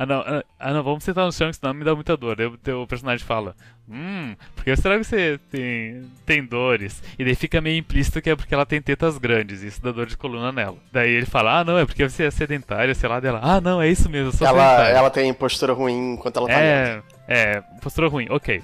Ah 0.01 0.07
não, 0.07 0.21
ah, 0.21 0.45
ah, 0.61 0.73
não, 0.73 0.85
vamos 0.85 1.03
sentar 1.03 1.27
no 1.27 1.33
chão, 1.33 1.53
senão 1.53 1.75
me 1.75 1.85
dá 1.85 1.93
muita 1.93 2.17
dor. 2.17 2.37
Daí 2.37 2.47
o 2.47 2.57
teu 2.57 2.87
personagem 2.87 3.27
fala, 3.27 3.57
hum, 3.89 4.37
por 4.55 4.63
que 4.63 4.77
será 4.77 4.97
que 4.97 5.03
você 5.03 5.41
tem, 5.51 6.03
tem 6.25 6.45
dores? 6.45 7.03
E 7.19 7.25
daí 7.25 7.35
fica 7.35 7.61
meio 7.61 7.79
implícito 7.79 8.23
que 8.23 8.31
é 8.31 8.37
porque 8.37 8.55
ela 8.55 8.65
tem 8.65 8.81
tetas 8.81 9.19
grandes, 9.19 9.61
e 9.65 9.67
isso 9.67 9.83
dá 9.83 9.91
dor 9.91 10.07
de 10.07 10.17
coluna 10.17 10.53
nela. 10.53 10.77
Daí 10.93 11.11
ele 11.11 11.27
fala, 11.27 11.59
ah 11.59 11.65
não, 11.65 11.77
é 11.77 11.85
porque 11.85 12.09
você 12.09 12.23
é 12.23 12.31
sedentária, 12.31 12.95
sei 12.95 13.09
lá, 13.09 13.19
dela, 13.19 13.41
ah 13.43 13.61
não, 13.61 13.83
é 13.83 13.89
isso 13.89 14.09
mesmo, 14.09 14.29
eu 14.29 14.33
sou 14.33 14.47
Ela, 14.47 14.63
sedentária. 14.63 14.97
ela 14.97 15.11
tem 15.11 15.35
postura 15.35 15.73
ruim 15.73 16.13
enquanto 16.15 16.37
ela 16.37 16.47
tá. 16.47 16.53
É, 16.55 17.03
é, 17.27 17.61
postura 17.83 18.07
ruim, 18.07 18.29
ok. 18.31 18.63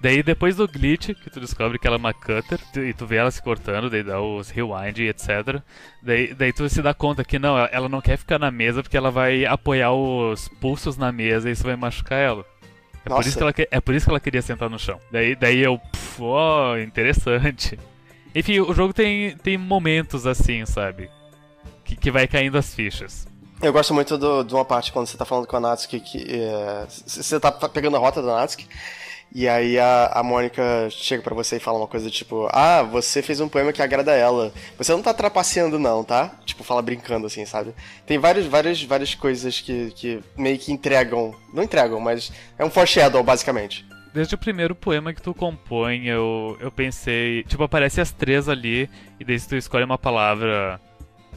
Daí 0.00 0.22
depois 0.22 0.56
do 0.56 0.66
glitch, 0.66 1.08
que 1.14 1.28
tu 1.30 1.40
descobre 1.40 1.78
que 1.78 1.86
ela 1.86 1.96
é 1.96 1.98
uma 1.98 2.14
cutter, 2.14 2.58
tu- 2.72 2.80
e 2.80 2.94
tu 2.94 3.06
vê 3.06 3.16
ela 3.16 3.30
se 3.30 3.42
cortando, 3.42 3.90
daí 3.90 4.02
dá 4.02 4.20
os 4.20 4.48
rewind 4.48 4.96
e 4.98 5.08
etc. 5.08 5.60
Daí, 6.02 6.32
daí 6.32 6.52
tu 6.52 6.66
se 6.70 6.80
dá 6.80 6.94
conta 6.94 7.22
que 7.22 7.38
não, 7.38 7.58
ela- 7.58 7.88
não 7.88 8.00
quer 8.00 8.16
ficar 8.16 8.38
na 8.38 8.50
mesa 8.50 8.82
porque 8.82 8.96
ela 8.96 9.10
vai 9.10 9.44
apoiar 9.44 9.92
os 9.92 10.48
pulsos 10.60 10.96
na 10.96 11.12
mesa 11.12 11.48
e 11.48 11.52
isso 11.52 11.64
vai 11.64 11.76
machucar 11.76 12.18
ela. 12.18 12.44
É 13.04 13.08
por, 13.08 13.20
isso 13.26 13.36
que 13.36 13.42
ela, 13.42 13.54
é 13.70 13.80
por 13.80 13.94
isso 13.94 14.06
que 14.06 14.10
ela 14.10 14.20
queria 14.20 14.42
sentar 14.42 14.68
no 14.70 14.78
chão. 14.78 14.98
Daí, 15.12 15.34
daí 15.36 15.58
eu, 15.60 15.78
pff, 15.78 16.22
ó, 16.22 16.78
interessante. 16.78 17.78
Enfim, 18.34 18.60
o 18.60 18.72
jogo 18.72 18.94
tem, 18.94 19.36
tem 19.38 19.58
momentos 19.58 20.26
assim, 20.26 20.64
sabe? 20.64 21.10
Que, 21.84 21.96
que 21.96 22.10
vai 22.10 22.26
caindo 22.28 22.56
as 22.56 22.74
fichas. 22.74 23.26
Eu 23.60 23.72
gosto 23.72 23.92
muito 23.92 24.16
do- 24.16 24.42
de 24.44 24.54
uma 24.54 24.64
parte 24.64 24.92
quando 24.92 25.06
você 25.06 25.18
tá 25.18 25.24
falando 25.26 25.46
com 25.46 25.56
a 25.56 25.60
Natsuki 25.60 26.00
que 26.00 26.18
é, 26.26 26.86
c- 26.88 27.22
você 27.22 27.38
tá 27.38 27.52
pegando 27.52 27.96
a 27.96 27.98
rota 27.98 28.22
da 28.22 28.36
Natsuki 28.36 28.66
e 29.32 29.48
aí 29.48 29.78
a, 29.78 30.06
a 30.14 30.22
Mônica 30.22 30.62
chega 30.90 31.22
pra 31.22 31.34
você 31.34 31.56
e 31.56 31.60
fala 31.60 31.78
uma 31.78 31.86
coisa 31.86 32.10
tipo: 32.10 32.48
Ah, 32.52 32.82
você 32.82 33.22
fez 33.22 33.40
um 33.40 33.48
poema 33.48 33.72
que 33.72 33.80
agrada 33.82 34.10
a 34.12 34.16
ela. 34.16 34.52
Você 34.76 34.92
não 34.92 35.02
tá 35.02 35.14
trapaceando, 35.14 35.78
não, 35.78 36.02
tá? 36.02 36.32
Tipo, 36.44 36.64
fala 36.64 36.82
brincando 36.82 37.26
assim, 37.26 37.44
sabe? 37.46 37.72
Tem 38.06 38.18
várias, 38.18 38.46
várias, 38.46 38.82
várias 38.82 39.14
coisas 39.14 39.60
que, 39.60 39.90
que 39.92 40.20
meio 40.36 40.58
que 40.58 40.72
entregam. 40.72 41.34
Não 41.54 41.62
entregam, 41.62 42.00
mas 42.00 42.32
é 42.58 42.64
um 42.64 42.70
foreshadow, 42.70 43.22
basicamente. 43.22 43.86
Desde 44.12 44.34
o 44.34 44.38
primeiro 44.38 44.74
poema 44.74 45.14
que 45.14 45.22
tu 45.22 45.32
compõe, 45.32 46.06
eu, 46.06 46.56
eu 46.60 46.72
pensei. 46.72 47.44
Tipo, 47.44 47.62
aparece 47.62 48.00
as 48.00 48.10
três 48.10 48.48
ali, 48.48 48.90
e 49.20 49.38
se 49.38 49.48
tu 49.48 49.54
escolhe 49.54 49.84
uma 49.84 49.96
palavra. 49.98 50.80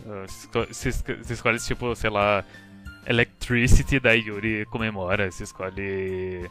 uh, 0.06 0.28
se, 0.28 0.74
se, 0.74 0.90
esco- 0.90 1.24
se 1.24 1.34
escolhe, 1.34 1.60
tipo, 1.60 1.96
sei 1.96 2.10
lá. 2.10 2.44
Electricity, 3.06 4.00
daí 4.00 4.22
Yuri 4.22 4.66
comemora. 4.72 5.30
Se 5.32 5.44
escolhe. 5.44 6.50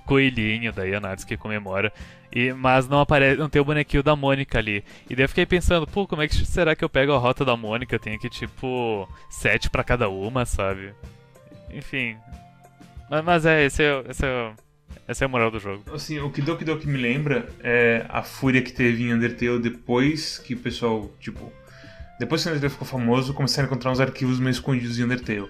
Coelhinho, 0.00 0.72
daí 0.72 0.94
a 0.94 1.00
Natsuki 1.00 1.36
comemora. 1.36 1.92
E, 2.32 2.52
mas 2.52 2.88
não 2.88 3.00
aparece, 3.00 3.38
não 3.38 3.48
tem 3.48 3.62
o 3.62 3.64
bonequinho 3.64 4.02
da 4.02 4.16
Mônica 4.16 4.58
ali. 4.58 4.84
E 5.08 5.14
daí 5.14 5.24
eu 5.24 5.28
fiquei 5.28 5.46
pensando, 5.46 5.86
pô, 5.86 6.06
como 6.06 6.22
é 6.22 6.28
que 6.28 6.34
será 6.44 6.74
que 6.74 6.84
eu 6.84 6.88
pego 6.88 7.12
a 7.12 7.18
rota 7.18 7.44
da 7.44 7.56
Mônica? 7.56 7.98
Tenho 7.98 8.18
que, 8.18 8.28
tipo, 8.28 9.08
sete 9.30 9.70
pra 9.70 9.84
cada 9.84 10.08
uma, 10.08 10.44
sabe? 10.44 10.92
Enfim. 11.72 12.16
Mas, 13.08 13.24
mas 13.24 13.46
é, 13.46 13.64
esse 13.64 13.82
é, 13.84 14.04
esse 14.08 14.26
é, 14.26 14.52
essa 15.06 15.24
é 15.24 15.26
a 15.26 15.28
moral 15.28 15.50
do 15.50 15.60
jogo. 15.60 15.84
Assim, 15.94 16.18
o 16.18 16.30
que 16.30 16.42
Doki 16.42 16.64
Doki 16.64 16.88
me 16.88 16.98
lembra 16.98 17.48
é 17.62 18.04
a 18.08 18.22
fúria 18.22 18.62
que 18.62 18.72
teve 18.72 19.04
em 19.04 19.14
Undertale 19.14 19.60
depois 19.60 20.38
que 20.38 20.54
o 20.54 20.58
pessoal, 20.58 21.12
tipo, 21.20 21.52
Depois 22.18 22.42
que 22.42 22.48
o 22.48 22.50
Undertale 22.50 22.72
ficou 22.72 22.86
famoso, 22.86 23.34
começaram 23.34 23.68
a 23.68 23.70
encontrar 23.70 23.90
uns 23.92 24.00
arquivos 24.00 24.38
meio 24.40 24.50
escondidos 24.50 24.98
em 24.98 25.04
Undertale. 25.04 25.48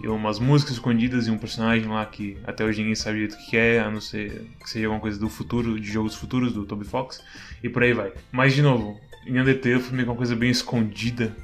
E 0.00 0.08
umas 0.08 0.38
músicas 0.38 0.74
escondidas 0.74 1.26
e 1.26 1.30
um 1.30 1.38
personagem 1.38 1.88
lá 1.88 2.04
que 2.04 2.36
até 2.44 2.64
hoje 2.64 2.80
ninguém 2.80 2.94
sabe 2.94 3.24
o 3.24 3.28
que 3.28 3.56
é, 3.56 3.80
a 3.80 3.90
não 3.90 4.00
ser 4.00 4.46
que 4.60 4.68
seja 4.68 4.86
alguma 4.86 5.00
coisa 5.00 5.18
do 5.18 5.28
futuro, 5.28 5.78
de 5.78 5.90
jogos 5.90 6.14
futuros 6.14 6.52
do 6.52 6.64
Toby 6.64 6.84
Fox, 6.84 7.22
e 7.62 7.68
por 7.68 7.82
aí 7.82 7.92
vai. 7.92 8.12
Mas, 8.32 8.54
de 8.54 8.62
novo, 8.62 8.98
em 9.26 9.40
Undertale 9.40 9.80
foi 9.80 9.92
meio 9.92 10.04
que 10.04 10.10
uma 10.10 10.16
coisa 10.16 10.34
bem 10.34 10.50
escondida, 10.50 11.34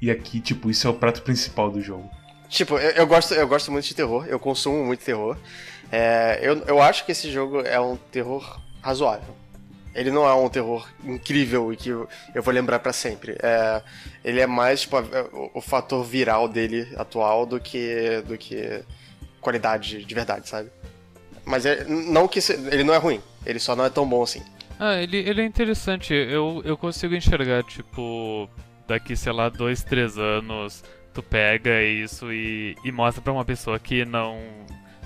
e 0.00 0.10
aqui, 0.10 0.40
tipo, 0.40 0.70
isso 0.70 0.86
é 0.86 0.90
o 0.90 0.94
prato 0.94 1.22
principal 1.22 1.70
do 1.70 1.80
jogo. 1.80 2.10
Tipo, 2.48 2.78
eu, 2.78 2.90
eu 2.90 3.06
gosto, 3.06 3.32
eu 3.32 3.46
gosto 3.46 3.70
muito 3.70 3.86
de 3.86 3.94
terror, 3.94 4.26
eu 4.26 4.38
consumo 4.38 4.84
muito 4.84 5.04
terror. 5.04 5.36
É, 5.92 6.40
eu, 6.42 6.58
eu 6.66 6.82
acho 6.82 7.06
que 7.06 7.12
esse 7.12 7.30
jogo 7.30 7.60
é 7.60 7.80
um 7.80 7.96
terror 7.96 8.60
razoável. 8.82 9.39
Ele 9.94 10.10
não 10.10 10.26
é 10.26 10.34
um 10.34 10.48
terror 10.48 10.88
incrível 11.04 11.72
e 11.72 11.76
que 11.76 11.88
eu, 11.88 12.08
vou 12.36 12.54
lembrar 12.54 12.78
para 12.78 12.92
sempre. 12.92 13.36
É, 13.42 13.82
ele 14.24 14.40
é 14.40 14.46
mais 14.46 14.82
tipo, 14.82 14.96
o, 15.32 15.58
o, 15.58 15.60
fator 15.60 16.04
viral 16.04 16.48
dele 16.48 16.88
atual 16.96 17.44
do 17.44 17.58
que 17.58 18.22
do 18.26 18.38
que 18.38 18.84
qualidade 19.40 20.04
de 20.04 20.14
verdade, 20.14 20.48
sabe? 20.48 20.70
Mas 21.44 21.66
é, 21.66 21.84
não 21.84 22.28
que 22.28 22.38
ele 22.70 22.84
não 22.84 22.94
é 22.94 22.98
ruim, 22.98 23.20
ele 23.44 23.58
só 23.58 23.74
não 23.74 23.84
é 23.84 23.90
tão 23.90 24.08
bom 24.08 24.22
assim. 24.22 24.42
Ah, 24.78 24.96
ele, 25.02 25.18
ele 25.18 25.42
é 25.42 25.44
interessante. 25.44 26.14
Eu, 26.14 26.62
eu 26.64 26.74
consigo 26.76 27.14
enxergar, 27.14 27.62
tipo, 27.64 28.48
daqui, 28.88 29.14
sei 29.14 29.30
lá, 29.30 29.50
dois, 29.50 29.84
três 29.84 30.16
anos, 30.16 30.82
tu 31.12 31.22
pega 31.22 31.82
isso 31.82 32.32
e, 32.32 32.74
e 32.82 32.90
mostra 32.90 33.20
pra 33.20 33.30
uma 33.30 33.44
pessoa 33.44 33.78
que 33.78 34.06
não 34.06 34.38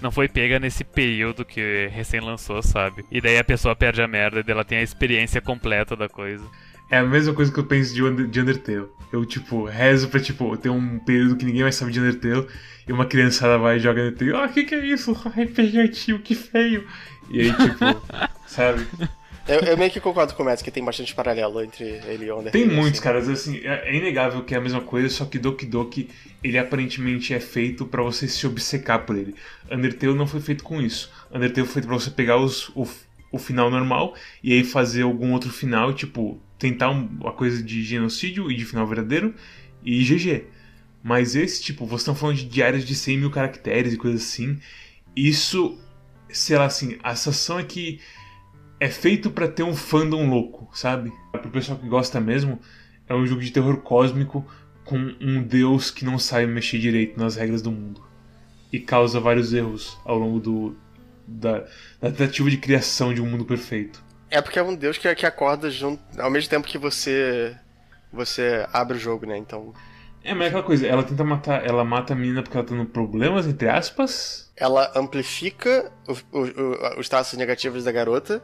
não 0.01 0.11
foi 0.11 0.29
pega 0.29 0.59
nesse 0.59 0.85
período 0.85 1.45
que 1.45 1.89
recém 1.93 2.21
lançou, 2.21 2.63
sabe? 2.63 3.05
E 3.11 3.21
daí 3.21 3.39
a 3.39 3.45
pessoa 3.45 3.77
perde 3.77 4.03
a 4.03 4.09
merda 4.09 4.45
e 4.47 4.51
ela 4.51 4.65
tem 4.65 4.79
a 4.79 4.83
experiência 4.83 5.41
completa 5.41 5.97
da 5.97 6.09
coisa. 6.09 6.45
É 6.91 6.99
a 6.99 7.03
mesma 7.03 7.33
coisa 7.35 7.53
que 7.53 7.59
eu 7.59 7.65
penso 7.65 7.95
de, 7.95 8.03
Undertale. 8.03 8.87
Eu, 9.13 9.25
tipo, 9.25 9.65
rezo 9.65 10.09
pra, 10.09 10.21
tipo, 10.21 10.57
ter 10.57 10.69
um 10.69 10.99
período 10.99 11.37
que 11.37 11.45
ninguém 11.45 11.63
mais 11.63 11.77
sabe 11.77 11.93
de 11.93 12.01
Undertale 12.01 12.47
e 12.87 12.93
uma 12.93 13.07
criançada 13.07 13.59
vai 13.59 13.77
e 13.77 13.81
joga 13.81 14.03
Undertale. 14.03 14.35
Ah, 14.35 14.45
o 14.45 14.49
que 14.49 14.65
que 14.65 14.75
é 14.75 14.85
isso? 14.87 15.13
RPG 15.27 15.89
tio, 15.89 16.19
que 16.19 16.35
feio. 16.35 16.87
E 17.31 17.41
aí, 17.41 17.53
tipo, 17.53 18.03
sabe? 18.47 18.87
Eu, 19.47 19.61
eu, 19.61 19.77
meio 19.77 19.91
que 19.91 20.01
concordo 20.01 20.35
com 20.35 20.43
o 20.43 20.47
Matt 20.47 20.63
que 20.63 20.71
tem 20.71 20.83
bastante 20.83 21.15
paralelo 21.15 21.63
entre 21.63 21.85
ele 21.85 22.27
e 22.27 22.31
o 22.31 22.39
Undertale. 22.39 22.65
Tem 22.65 22.75
muitos, 22.75 22.99
assim. 22.99 23.03
caras. 23.03 23.29
Assim, 23.29 23.59
é, 23.59 23.91
é, 23.91 23.95
inegável 23.95 24.43
que 24.43 24.55
é 24.55 24.59
a 24.59 24.61
mesma 24.61 24.81
coisa, 24.81 25.09
só 25.11 25.27
que 25.27 25.39
Doki 25.39 25.67
Doki, 25.67 26.09
ele 26.43 26.57
aparentemente 26.57 27.35
é 27.35 27.41
feito 27.41 27.85
para 27.85 28.03
você 28.03 28.27
se 28.27 28.47
obcecar 28.47 29.05
por 29.05 29.17
ele. 29.17 29.35
Undertale 29.71 30.15
não 30.15 30.27
foi 30.27 30.41
feito 30.41 30.65
com 30.65 30.81
isso. 30.81 31.13
Undertale 31.31 31.67
foi 31.67 31.75
feito 31.75 31.89
pra 31.89 31.99
você 31.99 32.11
pegar 32.11 32.39
os, 32.39 32.71
o, 32.71 32.87
o 33.31 33.39
final 33.39 33.71
normal 33.71 34.15
e 34.43 34.53
aí 34.55 34.65
fazer 34.65 35.03
algum 35.03 35.33
outro 35.33 35.51
final, 35.51 35.93
tipo, 35.93 36.41
tentar 36.59 36.89
uma 36.89 37.33
coisa 37.33 37.63
de 37.63 37.83
genocídio 37.83 38.51
e 38.51 38.57
de 38.57 38.65
final 38.65 38.87
verdadeiro 38.87 39.35
e 39.85 40.03
GG. 40.03 40.45
Mas 41.03 41.37
esse, 41.37 41.63
tipo, 41.63 41.85
vocês 41.85 42.01
estão 42.01 42.15
falando 42.15 42.37
de 42.37 42.47
diários 42.47 42.83
de 42.83 42.95
100 42.95 43.19
mil 43.19 43.31
caracteres 43.31 43.93
e 43.93 43.99
coisas 43.99 44.23
assim. 44.23 44.59
Isso, 45.15 45.79
sei 46.31 46.57
lá 46.57 46.65
assim, 46.65 46.97
a 47.03 47.15
sensação 47.15 47.59
é 47.59 47.63
que 47.63 48.01
é 48.81 48.89
feito 48.89 49.31
para 49.31 49.49
ter 49.49 49.63
um 49.63 49.75
fandom 49.75 50.29
louco, 50.29 50.69
sabe? 50.77 51.13
Pro 51.33 51.51
pessoal 51.51 51.79
que 51.79 51.89
gosta 51.89 52.21
mesmo, 52.21 52.61
é 53.09 53.15
um 53.15 53.27
jogo 53.27 53.41
de 53.41 53.51
terror 53.51 53.79
cósmico 53.79 54.47
com 54.85 54.97
um 55.21 55.43
deus 55.43 55.91
que 55.91 56.05
não 56.05 56.19
sabe 56.19 56.47
mexer 56.47 56.79
direito 56.79 57.19
nas 57.19 57.37
regras 57.37 57.63
do 57.63 57.71
mundo 57.71 58.03
e 58.73 58.79
causa 58.79 59.21
vários 59.21 59.53
erros 59.53 59.99
ao 60.05 60.19
longo 60.19 60.41
do 60.41 60.77
da, 61.27 61.61
da 62.01 62.11
tentativa 62.11 62.51
de 62.51 62.59
criação 62.59 63.15
de 63.15 63.23
um 63.23 63.27
mundo 63.27 63.45
perfeito. 63.45 64.05
É 64.31 64.43
porque 64.43 64.59
é 64.59 64.63
um 64.63 64.75
deus 64.75 64.99
que, 64.99 65.15
que 65.15 65.25
acorda 65.25 65.71
junto, 65.71 66.03
ao 66.21 66.31
mesmo 66.31 66.51
tempo 66.51 66.67
que 66.67 66.77
você 66.77 67.57
você 68.13 68.67
abre 68.73 68.97
o 68.97 69.01
jogo, 69.01 69.27
né? 69.27 69.39
Então 69.39 69.73
é, 70.25 70.33
mas 70.33 70.45
é 70.45 70.49
aquela 70.49 70.63
coisa, 70.63 70.87
ela 70.87 71.03
tenta 71.03 71.23
matar, 71.23 71.67
ela 71.67 71.85
mata 71.85 72.15
a 72.15 72.17
menina 72.17 72.43
porque 72.43 72.57
ela 72.57 72.67
tá 72.67 72.75
tendo 72.75 72.87
problemas, 72.87 73.47
entre 73.47 73.69
aspas. 73.69 74.44
Ela 74.57 74.93
amplifica 74.95 75.93
o, 76.07 76.39
o, 76.39 77.01
os 77.01 77.09
traços 77.09 77.39
negativos 77.39 77.85
da 77.85 77.93
garota 77.93 78.43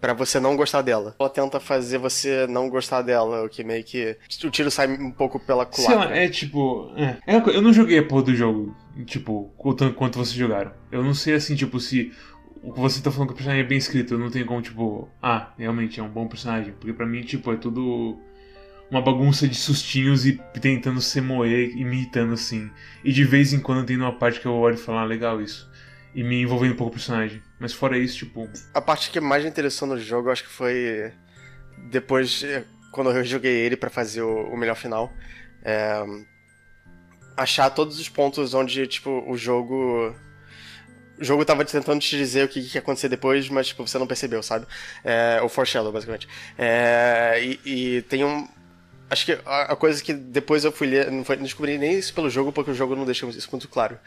para 0.00 0.12
você 0.12 0.38
não 0.38 0.54
gostar 0.54 0.82
dela. 0.82 1.14
Ela 1.18 1.30
tenta 1.30 1.58
fazer 1.58 1.96
você 1.96 2.46
não 2.46 2.68
gostar 2.68 3.00
dela, 3.00 3.44
o 3.44 3.48
que 3.48 3.64
meio 3.64 3.82
que 3.82 4.16
o 4.44 4.50
tiro 4.50 4.70
sai 4.70 4.86
um 4.88 5.10
pouco 5.10 5.40
pela 5.40 5.64
culatra. 5.64 5.86
Sei 5.86 5.94
lá, 5.96 6.14
é 6.14 6.28
tipo, 6.28 6.92
é. 6.94 7.16
é 7.26 7.36
eu 7.36 7.62
não 7.62 7.72
joguei 7.72 7.98
a 7.98 8.06
porra 8.06 8.24
do 8.24 8.34
jogo, 8.34 8.76
tipo, 9.06 9.50
tanto 9.78 9.94
quanto 9.94 10.18
vocês 10.18 10.36
jogaram. 10.36 10.72
Eu 10.92 11.02
não 11.02 11.14
sei 11.14 11.34
assim, 11.34 11.54
tipo, 11.54 11.80
se 11.80 12.12
o 12.62 12.72
que 12.72 12.80
você 12.80 13.00
tá 13.00 13.10
falando 13.10 13.28
que 13.28 13.34
o 13.34 13.36
personagem 13.36 13.64
é 13.64 13.66
bem 13.66 13.78
escrito, 13.78 14.14
eu 14.14 14.18
não 14.18 14.30
tenho 14.30 14.44
como, 14.44 14.60
tipo, 14.60 15.08
ah, 15.22 15.52
realmente 15.56 16.00
é 16.00 16.02
um 16.02 16.08
bom 16.08 16.26
personagem. 16.28 16.74
Porque 16.74 16.92
para 16.92 17.06
mim, 17.06 17.22
tipo, 17.22 17.52
é 17.52 17.56
tudo 17.56 18.18
uma 18.90 19.00
bagunça 19.00 19.48
de 19.48 19.54
sustinhos 19.54 20.26
e 20.26 20.40
tentando 20.60 21.00
se 21.00 21.20
moer, 21.20 21.70
imitando 21.76 22.34
assim. 22.34 22.70
E 23.02 23.12
de 23.12 23.24
vez 23.24 23.52
em 23.52 23.60
quando 23.60 23.86
tem 23.86 23.96
uma 23.96 24.16
parte 24.16 24.40
que 24.40 24.46
eu 24.46 24.54
olho 24.54 24.74
e 24.74 24.78
falo, 24.78 24.98
ah, 24.98 25.04
legal 25.04 25.40
isso. 25.40 25.70
E 26.14 26.22
me 26.22 26.42
envolvendo 26.42 26.74
um 26.74 26.76
pouco 26.76 26.92
com 26.92 26.96
o 26.96 26.98
personagem. 26.98 27.42
Mas 27.58 27.72
fora 27.72 27.98
isso, 27.98 28.18
tipo. 28.18 28.48
A 28.72 28.80
parte 28.80 29.10
que 29.10 29.20
mais 29.20 29.42
me 29.42 29.50
interessou 29.50 29.88
no 29.88 29.98
jogo, 29.98 30.30
acho 30.30 30.44
que 30.44 30.50
foi. 30.50 31.12
Depois, 31.90 32.44
quando 32.92 33.10
eu 33.10 33.24
joguei 33.24 33.52
ele 33.52 33.76
para 33.76 33.90
fazer 33.90 34.22
o, 34.22 34.44
o, 34.48 34.56
melhor 34.56 34.76
final. 34.76 35.12
É... 35.62 36.04
Achar 37.36 37.68
todos 37.70 37.98
os 37.98 38.08
pontos 38.08 38.54
onde, 38.54 38.86
tipo, 38.86 39.24
o 39.28 39.36
jogo 39.36 40.14
o 41.18 41.24
jogo 41.24 41.44
tava 41.44 41.64
tentando 41.64 42.00
te 42.00 42.16
dizer 42.16 42.44
o 42.44 42.48
que, 42.48 42.62
que 42.62 42.76
ia 42.76 42.80
acontecer 42.80 43.08
depois, 43.08 43.48
mas 43.48 43.68
tipo, 43.68 43.86
você 43.86 43.98
não 43.98 44.06
percebeu, 44.06 44.42
sabe? 44.42 44.66
É, 45.04 45.40
o 45.42 45.48
foreshadow, 45.48 45.92
basicamente. 45.92 46.28
É, 46.58 47.40
e, 47.40 47.60
e, 47.64 48.02
tem 48.02 48.24
um, 48.24 48.48
Acho 49.10 49.26
que 49.26 49.38
a, 49.44 49.76
coisa 49.76 50.02
que 50.02 50.14
depois 50.14 50.64
eu 50.64 50.72
fui 50.72 50.86
ler, 50.86 51.10
não, 51.10 51.24
foi, 51.24 51.36
não 51.36 51.44
descobri 51.44 51.76
nem 51.76 51.98
isso 51.98 52.14
pelo 52.14 52.30
jogo, 52.30 52.50
porque 52.50 52.70
o 52.70 52.74
jogo 52.74 52.96
não 52.96 53.04
deixou 53.04 53.28
isso 53.28 53.48
muito 53.52 53.68
claro. 53.68 53.98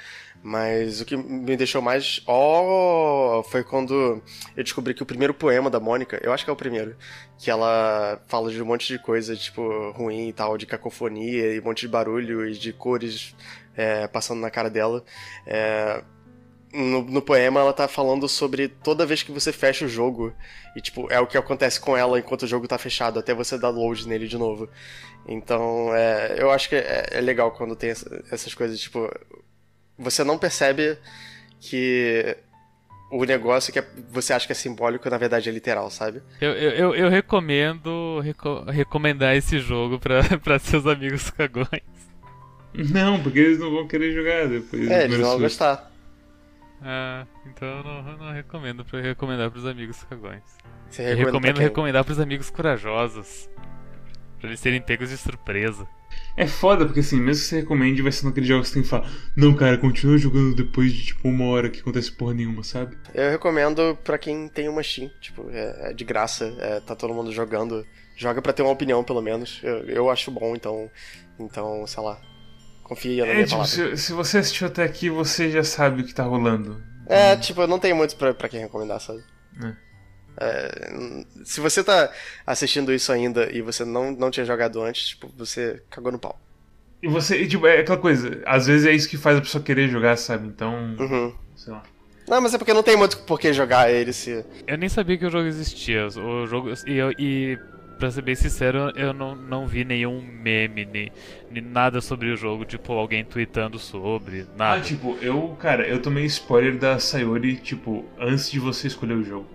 Mas 0.41 1.01
o 1.01 1.05
que 1.05 1.15
me 1.15 1.55
deixou 1.55 1.81
mais 1.81 2.21
ó 2.25 3.39
oh, 3.39 3.43
foi 3.43 3.63
quando 3.63 4.21
eu 4.55 4.63
descobri 4.63 4.93
que 4.93 5.03
o 5.03 5.05
primeiro 5.05 5.33
poema 5.33 5.69
da 5.69 5.79
Mônica, 5.79 6.19
eu 6.23 6.33
acho 6.33 6.43
que 6.43 6.49
é 6.49 6.53
o 6.53 6.57
primeiro, 6.57 6.95
que 7.37 7.49
ela 7.49 8.21
fala 8.27 8.51
de 8.51 8.61
um 8.61 8.65
monte 8.65 8.87
de 8.87 8.99
coisa, 8.99 9.35
tipo, 9.35 9.91
ruim 9.91 10.29
e 10.29 10.33
tal, 10.33 10.57
de 10.57 10.65
cacofonia 10.65 11.53
e 11.53 11.59
um 11.59 11.63
monte 11.63 11.81
de 11.81 11.87
barulho 11.87 12.47
e 12.47 12.53
de 12.53 12.73
cores 12.73 13.35
é, 13.75 14.07
passando 14.07 14.41
na 14.41 14.49
cara 14.49 14.69
dela. 14.69 15.03
É, 15.45 16.03
no, 16.73 17.01
no, 17.01 17.21
poema 17.21 17.59
ela 17.59 17.73
tá 17.73 17.87
falando 17.87 18.27
sobre 18.27 18.67
toda 18.67 19.05
vez 19.05 19.23
que 19.23 19.31
você 19.31 19.51
fecha 19.51 19.85
o 19.85 19.89
jogo. 19.89 20.33
E, 20.75 20.81
tipo, 20.81 21.11
é 21.11 21.19
o 21.19 21.27
que 21.27 21.37
acontece 21.37 21.79
com 21.79 21.95
ela 21.95 22.19
enquanto 22.19 22.43
o 22.43 22.47
jogo 22.47 22.67
tá 22.67 22.77
fechado, 22.77 23.19
até 23.19 23.33
você 23.33 23.57
dar 23.57 23.69
load 23.69 24.07
nele 24.07 24.27
de 24.27 24.37
novo. 24.37 24.69
Então, 25.27 25.93
é, 25.95 26.35
eu 26.37 26.51
acho 26.51 26.69
que 26.69 26.75
é, 26.75 27.07
é 27.11 27.21
legal 27.21 27.51
quando 27.51 27.75
tem 27.75 27.91
essa, 27.91 28.23
essas 28.31 28.53
coisas, 28.53 28.79
tipo. 28.79 29.09
Você 29.97 30.23
não 30.23 30.37
percebe 30.37 30.97
que 31.59 32.37
o 33.11 33.23
negócio 33.23 33.71
que 33.71 33.79
é, 33.79 33.87
você 34.11 34.33
acha 34.33 34.45
que 34.45 34.51
é 34.51 34.55
simbólico, 34.55 35.09
na 35.09 35.17
verdade 35.17 35.49
é 35.49 35.51
literal, 35.51 35.89
sabe? 35.89 36.21
Eu, 36.41 36.51
eu, 36.51 36.95
eu 36.95 37.09
recomendo 37.09 38.19
reco 38.19 38.63
recomendar 38.69 39.35
esse 39.35 39.59
jogo 39.59 39.99
para 39.99 40.59
seus 40.59 40.85
amigos 40.85 41.29
cagões. 41.31 41.81
Não, 42.73 43.21
porque 43.23 43.39
eles 43.39 43.59
não 43.59 43.71
vão 43.71 43.87
querer 43.87 44.13
jogar 44.13 44.47
depois. 44.47 44.89
É, 44.89 45.05
eles 45.05 45.17
não 45.17 45.29
vão 45.29 45.39
gostar. 45.39 45.91
Ah, 46.81 47.25
então 47.45 47.67
eu 47.67 47.83
não, 47.83 48.11
eu 48.11 48.17
não 48.17 48.31
recomendo 48.31 48.85
pra 48.85 49.01
recomendar 49.01 49.49
pros 49.49 49.65
amigos 49.65 50.03
cagões. 50.03 50.43
Você 50.89 51.11
eu 51.11 51.17
recomendo 51.17 51.59
recomendar 51.59 52.03
pros 52.03 52.19
amigos 52.19 52.49
corajosos. 52.49 53.49
Pra 54.39 54.49
eles 54.49 54.59
serem 54.59 54.81
pegos 54.81 55.09
de 55.09 55.17
surpresa. 55.17 55.87
É 56.35 56.45
foda, 56.45 56.85
porque 56.85 56.99
assim, 56.99 57.19
mesmo 57.19 57.43
que 57.43 57.49
você 57.49 57.59
recomende, 57.61 58.01
vai 58.01 58.11
ser 58.11 58.25
naquele 58.25 58.45
jogo 58.45 58.61
que 58.61 58.69
você 58.69 58.75
tem 58.75 58.83
que 58.83 58.89
falar, 58.89 59.09
não, 59.35 59.55
cara, 59.55 59.77
continua 59.77 60.17
jogando 60.17 60.55
depois 60.55 60.93
de 60.93 61.05
tipo 61.05 61.27
uma 61.27 61.45
hora 61.45 61.69
que 61.69 61.79
acontece 61.79 62.11
porra 62.11 62.35
nenhuma, 62.35 62.63
sabe? 62.63 62.95
Eu 63.13 63.31
recomendo 63.31 63.97
pra 64.03 64.17
quem 64.17 64.47
tem 64.47 64.69
uma 64.69 64.83
Steam, 64.83 65.09
tipo, 65.19 65.49
é, 65.49 65.89
é 65.89 65.93
de 65.93 66.05
graça, 66.05 66.55
é, 66.59 66.79
tá 66.79 66.95
todo 66.95 67.13
mundo 67.13 67.31
jogando. 67.31 67.85
Joga 68.15 68.41
pra 68.41 68.53
ter 68.53 68.61
uma 68.61 68.71
opinião, 68.71 69.03
pelo 69.03 69.21
menos. 69.21 69.59
Eu, 69.63 69.89
eu 69.89 70.09
acho 70.09 70.31
bom, 70.31 70.55
então. 70.55 70.89
Então, 71.39 71.85
sei 71.85 72.01
lá, 72.01 72.19
Confia 72.87 73.25
na 73.25 73.31
é, 73.33 73.43
tipo, 73.43 73.65
se, 73.65 73.97
se, 73.97 74.13
você 74.13 74.37
assistiu 74.37 74.67
até 74.67 74.83
aqui, 74.83 75.09
você 75.09 75.51
já 75.51 75.63
sabe 75.63 76.01
o 76.01 76.05
que 76.05 76.13
tá 76.13 76.23
rolando. 76.23 76.81
É, 77.05 77.33
hum. 77.33 77.39
tipo, 77.39 77.61
eu 77.61 77.67
não 77.67 77.79
tenho 77.79 77.95
muito 77.95 78.15
pra, 78.15 78.33
pra 78.33 78.47
quem 78.47 78.61
recomendar, 78.61 79.01
sabe? 79.01 79.21
É. 79.61 79.87
É, 80.39 81.25
se 81.43 81.59
você 81.59 81.83
tá 81.83 82.11
assistindo 82.45 82.93
isso 82.93 83.11
ainda 83.11 83.51
e 83.51 83.61
você 83.61 83.83
não, 83.83 84.11
não 84.11 84.31
tinha 84.31 84.45
jogado 84.45 84.81
antes, 84.81 85.09
tipo, 85.09 85.29
você 85.35 85.81
cagou 85.89 86.11
no 86.11 86.19
pau. 86.19 86.39
E 87.01 87.07
você, 87.07 87.41
e, 87.41 87.47
tipo, 87.47 87.67
é 87.67 87.79
aquela 87.79 87.97
coisa, 87.97 88.41
às 88.45 88.67
vezes 88.67 88.85
é 88.85 88.93
isso 88.93 89.09
que 89.09 89.17
faz 89.17 89.37
a 89.37 89.41
pessoa 89.41 89.63
querer 89.63 89.89
jogar, 89.89 90.15
sabe? 90.17 90.47
Então, 90.47 90.95
uhum. 90.97 91.35
sei 91.55 91.73
lá. 91.73 91.83
Não, 92.27 92.41
mas 92.41 92.53
é 92.53 92.57
porque 92.57 92.73
não 92.73 92.83
tem 92.83 92.95
muito 92.95 93.19
por 93.19 93.39
que 93.39 93.51
jogar 93.53 93.91
ele 93.91 94.13
se. 94.13 94.45
Eu 94.65 94.77
nem 94.77 94.89
sabia 94.89 95.17
que 95.17 95.25
o 95.25 95.29
jogo 95.29 95.47
existia. 95.47 96.07
O 96.07 96.45
jogo. 96.45 96.71
E, 96.85 96.99
e 97.17 97.59
pra 97.97 98.11
ser 98.11 98.21
bem 98.21 98.35
sincero, 98.35 98.91
eu 98.95 99.13
não, 99.13 99.35
não 99.35 99.67
vi 99.67 99.83
nenhum 99.85 100.21
meme, 100.21 100.85
nem, 100.85 101.11
nem 101.49 101.63
nada 101.63 102.01
sobre 102.01 102.29
o 102.31 102.37
jogo, 102.37 102.65
tipo, 102.65 102.93
alguém 102.93 103.25
tweetando 103.25 103.79
sobre, 103.79 104.45
nada. 104.55 104.75
Ah, 104.75 104.81
tipo, 104.81 105.17
eu, 105.21 105.55
cara, 105.59 105.87
eu 105.87 106.01
tomei 106.01 106.25
spoiler 106.25 106.77
da 106.77 106.99
Sayori, 106.99 107.57
tipo, 107.57 108.13
antes 108.17 108.51
de 108.51 108.59
você 108.59 108.87
escolher 108.87 109.13
o 109.15 109.23
jogo. 109.23 109.47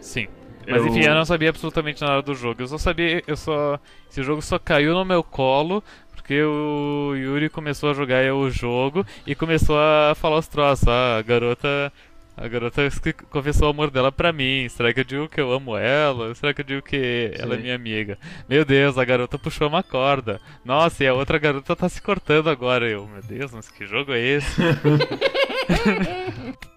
Sim. 0.00 0.28
Mas 0.68 0.84
Eu- 0.84 0.86
enfim, 0.86 1.00
eu 1.04 1.14
não 1.14 1.24
sabia 1.24 1.48
absolutamente 1.50 2.00
nada 2.02 2.22
do 2.22 2.34
jogo. 2.34 2.62
Eu 2.62 2.68
só 2.68 2.78
sabia, 2.78 3.22
eu 3.26 3.36
só. 3.36 3.78
Esse 4.10 4.22
jogo 4.22 4.42
só 4.42 4.58
caiu 4.58 4.92
no 4.94 5.04
meu 5.04 5.22
colo 5.24 5.82
porque 6.14 6.42
o 6.42 7.14
Yuri 7.16 7.48
começou 7.50 7.90
a 7.90 7.94
jogar 7.94 8.32
o 8.34 8.50
jogo 8.50 9.04
e 9.26 9.34
começou 9.34 9.76
a 9.78 10.14
falar 10.14 10.38
os 10.38 10.48
troços. 10.48 10.86
Ah, 10.88 11.18
a 11.18 11.22
garota. 11.22 11.92
A 12.40 12.48
garota 12.48 12.80
confessou 13.28 13.68
o 13.68 13.70
amor 13.70 13.90
dela 13.90 14.10
pra 14.10 14.32
mim. 14.32 14.66
Será 14.70 14.94
que 14.94 15.00
eu 15.00 15.04
digo 15.04 15.28
que 15.28 15.38
eu 15.38 15.52
amo 15.52 15.76
ela? 15.76 16.34
Será 16.34 16.54
que 16.54 16.62
eu 16.62 16.64
digo 16.64 16.80
que 16.82 17.32
ela 17.38 17.52
é 17.52 17.56
Sim. 17.58 17.62
minha 17.64 17.74
amiga? 17.74 18.18
Meu 18.48 18.64
Deus, 18.64 18.96
a 18.96 19.04
garota 19.04 19.38
puxou 19.38 19.68
uma 19.68 19.82
corda. 19.82 20.40
Nossa, 20.64 21.04
e 21.04 21.06
a 21.06 21.12
outra 21.12 21.36
garota 21.38 21.76
tá 21.76 21.86
se 21.86 22.00
cortando 22.00 22.48
agora. 22.48 22.88
Eu, 22.88 23.06
meu 23.06 23.20
Deus, 23.22 23.52
mas 23.52 23.68
que 23.68 23.84
jogo 23.86 24.14
é 24.14 24.20
esse? 24.20 24.56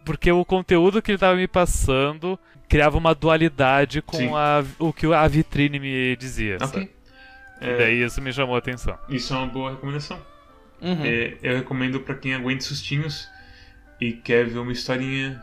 Porque 0.06 0.32
o 0.32 0.44
conteúdo 0.44 1.02
que 1.02 1.12
ele 1.12 1.18
tava 1.18 1.36
me 1.38 1.48
passando 1.48 2.38
criava 2.68 2.98
uma 2.98 3.16
dualidade 3.16 4.02
com 4.02 4.18
Sim. 4.18 4.32
a, 4.36 4.64
o 4.80 4.92
que 4.92 5.06
a 5.14 5.26
vitrine 5.28 5.80
me 5.80 6.16
dizia. 6.18 6.60
sabe? 6.60 6.78
Ok. 6.78 6.90
E 7.62 7.66
É, 7.70 7.78
daí 7.78 8.04
isso 8.04 8.22
me 8.22 8.34
chamou 8.34 8.56
a 8.56 8.60
atenção. 8.60 8.98
Isso 9.08 9.34
é 9.34 9.38
uma 9.38 9.48
boa 9.48 9.72
recomendação. 9.72 10.20
Uhum. 10.82 11.06
É, 11.06 11.38
eu 11.42 11.56
recomendo 11.56 12.02
pra 12.02 12.16
quem 12.16 12.34
aguenta 12.34 12.64
sustinhos 12.66 13.30
e 14.02 14.12
quer 14.12 14.46
ver 14.46 14.60
uma 14.60 14.74
historinha 14.74 15.42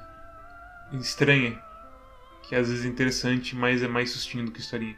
estranha. 0.92 1.58
Que 2.48 2.54
às 2.56 2.68
vezes 2.68 2.84
é 2.84 2.88
interessante, 2.88 3.54
mas 3.54 3.82
é 3.82 3.88
mais 3.88 4.10
sustinho 4.10 4.44
do 4.46 4.50
que 4.50 4.60
historinha. 4.60 4.96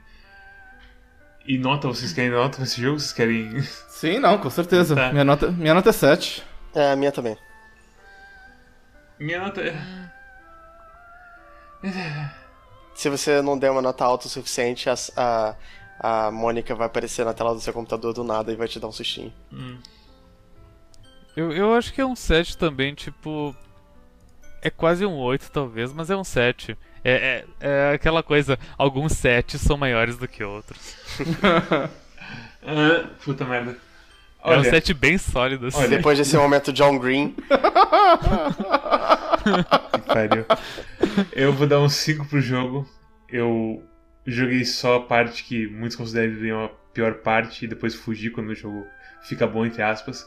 E 1.47 1.59
nota, 1.59 1.89
vocês 1.89 2.13
querem 2.13 2.31
nota 2.31 2.61
nesse 2.61 2.81
jogo? 2.81 2.99
Vocês 3.01 3.13
querem. 3.13 3.61
Sim, 3.89 4.19
não, 4.21 4.39
com 4.39 4.49
certeza. 4.49 4.95
Tá. 4.95 5.13
Minha, 5.13 5.25
nota, 5.25 5.51
minha 5.51 5.75
nota 5.75 5.91
é 5.91 5.93
7. 5.93 6.43
É, 6.75 6.93
a 6.93 6.97
minha 6.97 7.13
também. 7.13 7.37
Minha 9.19 9.41
nota 9.41 9.61
é. 9.61 9.77
Se 12.95 13.09
você 13.11 13.43
não 13.43 13.59
der 13.59 13.71
uma 13.71 13.83
nota 13.83 14.05
alta 14.05 14.27
o 14.27 14.31
suficiente, 14.31 14.89
a, 14.89 14.95
a, 15.17 15.55
a 15.99 16.31
Mônica 16.31 16.75
vai 16.75 16.87
aparecer 16.87 17.25
na 17.25 17.35
tela 17.35 17.55
do 17.55 17.61
seu 17.61 17.73
computador 17.73 18.13
do 18.13 18.23
nada 18.23 18.53
e 18.53 18.57
vai 18.57 18.69
te 18.69 18.79
dar 18.79 18.87
um 18.89 18.93
sustinho. 18.93 19.33
Hum, 19.53 19.79
Eu, 21.37 21.51
eu 21.53 21.75
acho 21.75 21.93
que 21.93 22.01
é 22.01 22.07
um 22.07 22.15
7 22.17 22.57
também, 22.57 22.95
tipo. 22.95 23.55
É 24.63 24.71
quase 24.71 25.05
um 25.05 25.15
8, 25.15 25.51
talvez, 25.51 25.93
mas 25.93 26.09
é 26.09 26.17
um 26.17 26.23
7. 26.23 26.79
É, 27.05 27.13
é, 27.13 27.45
é 27.61 27.95
aquela 27.95 28.23
coisa, 28.23 28.57
alguns 28.79 29.13
7 29.13 29.59
são 29.59 29.77
maiores 29.77 30.17
do 30.17 30.29
que 30.29 30.45
outros. 30.45 30.97
Ah, 32.65 33.09
puta 33.25 33.45
merda. 33.45 33.77
É 34.45 34.51
um 34.51 34.61
Olha, 34.61 34.71
7 34.71 34.95
bem 34.95 35.19
sólido, 35.19 35.67
assim. 35.67 35.79
Olha. 35.79 35.89
Depois 35.89 36.17
desse 36.17 36.37
momento 36.37 36.73
John 36.73 36.97
Green, 36.97 37.35
que 39.93 40.01
pariu. 40.07 40.47
Eu 41.33 41.53
vou 41.53 41.67
dar 41.67 41.81
um 41.81 41.89
5 41.89 42.27
pro 42.27 42.41
jogo. 42.41 42.89
Eu 43.29 43.83
joguei 44.25 44.65
só 44.65 44.97
a 44.97 45.03
parte 45.03 45.43
que 45.43 45.67
muitos 45.67 45.97
consideram 45.97 46.67
a 46.67 46.71
pior 46.95 47.15
parte 47.15 47.65
e 47.65 47.69
depois 47.69 47.95
fugi 47.95 48.31
quando 48.31 48.51
o 48.51 48.55
jogo 48.55 48.87
fica 49.23 49.47
bom, 49.47 49.67
entre 49.67 49.83
aspas. 49.83 50.25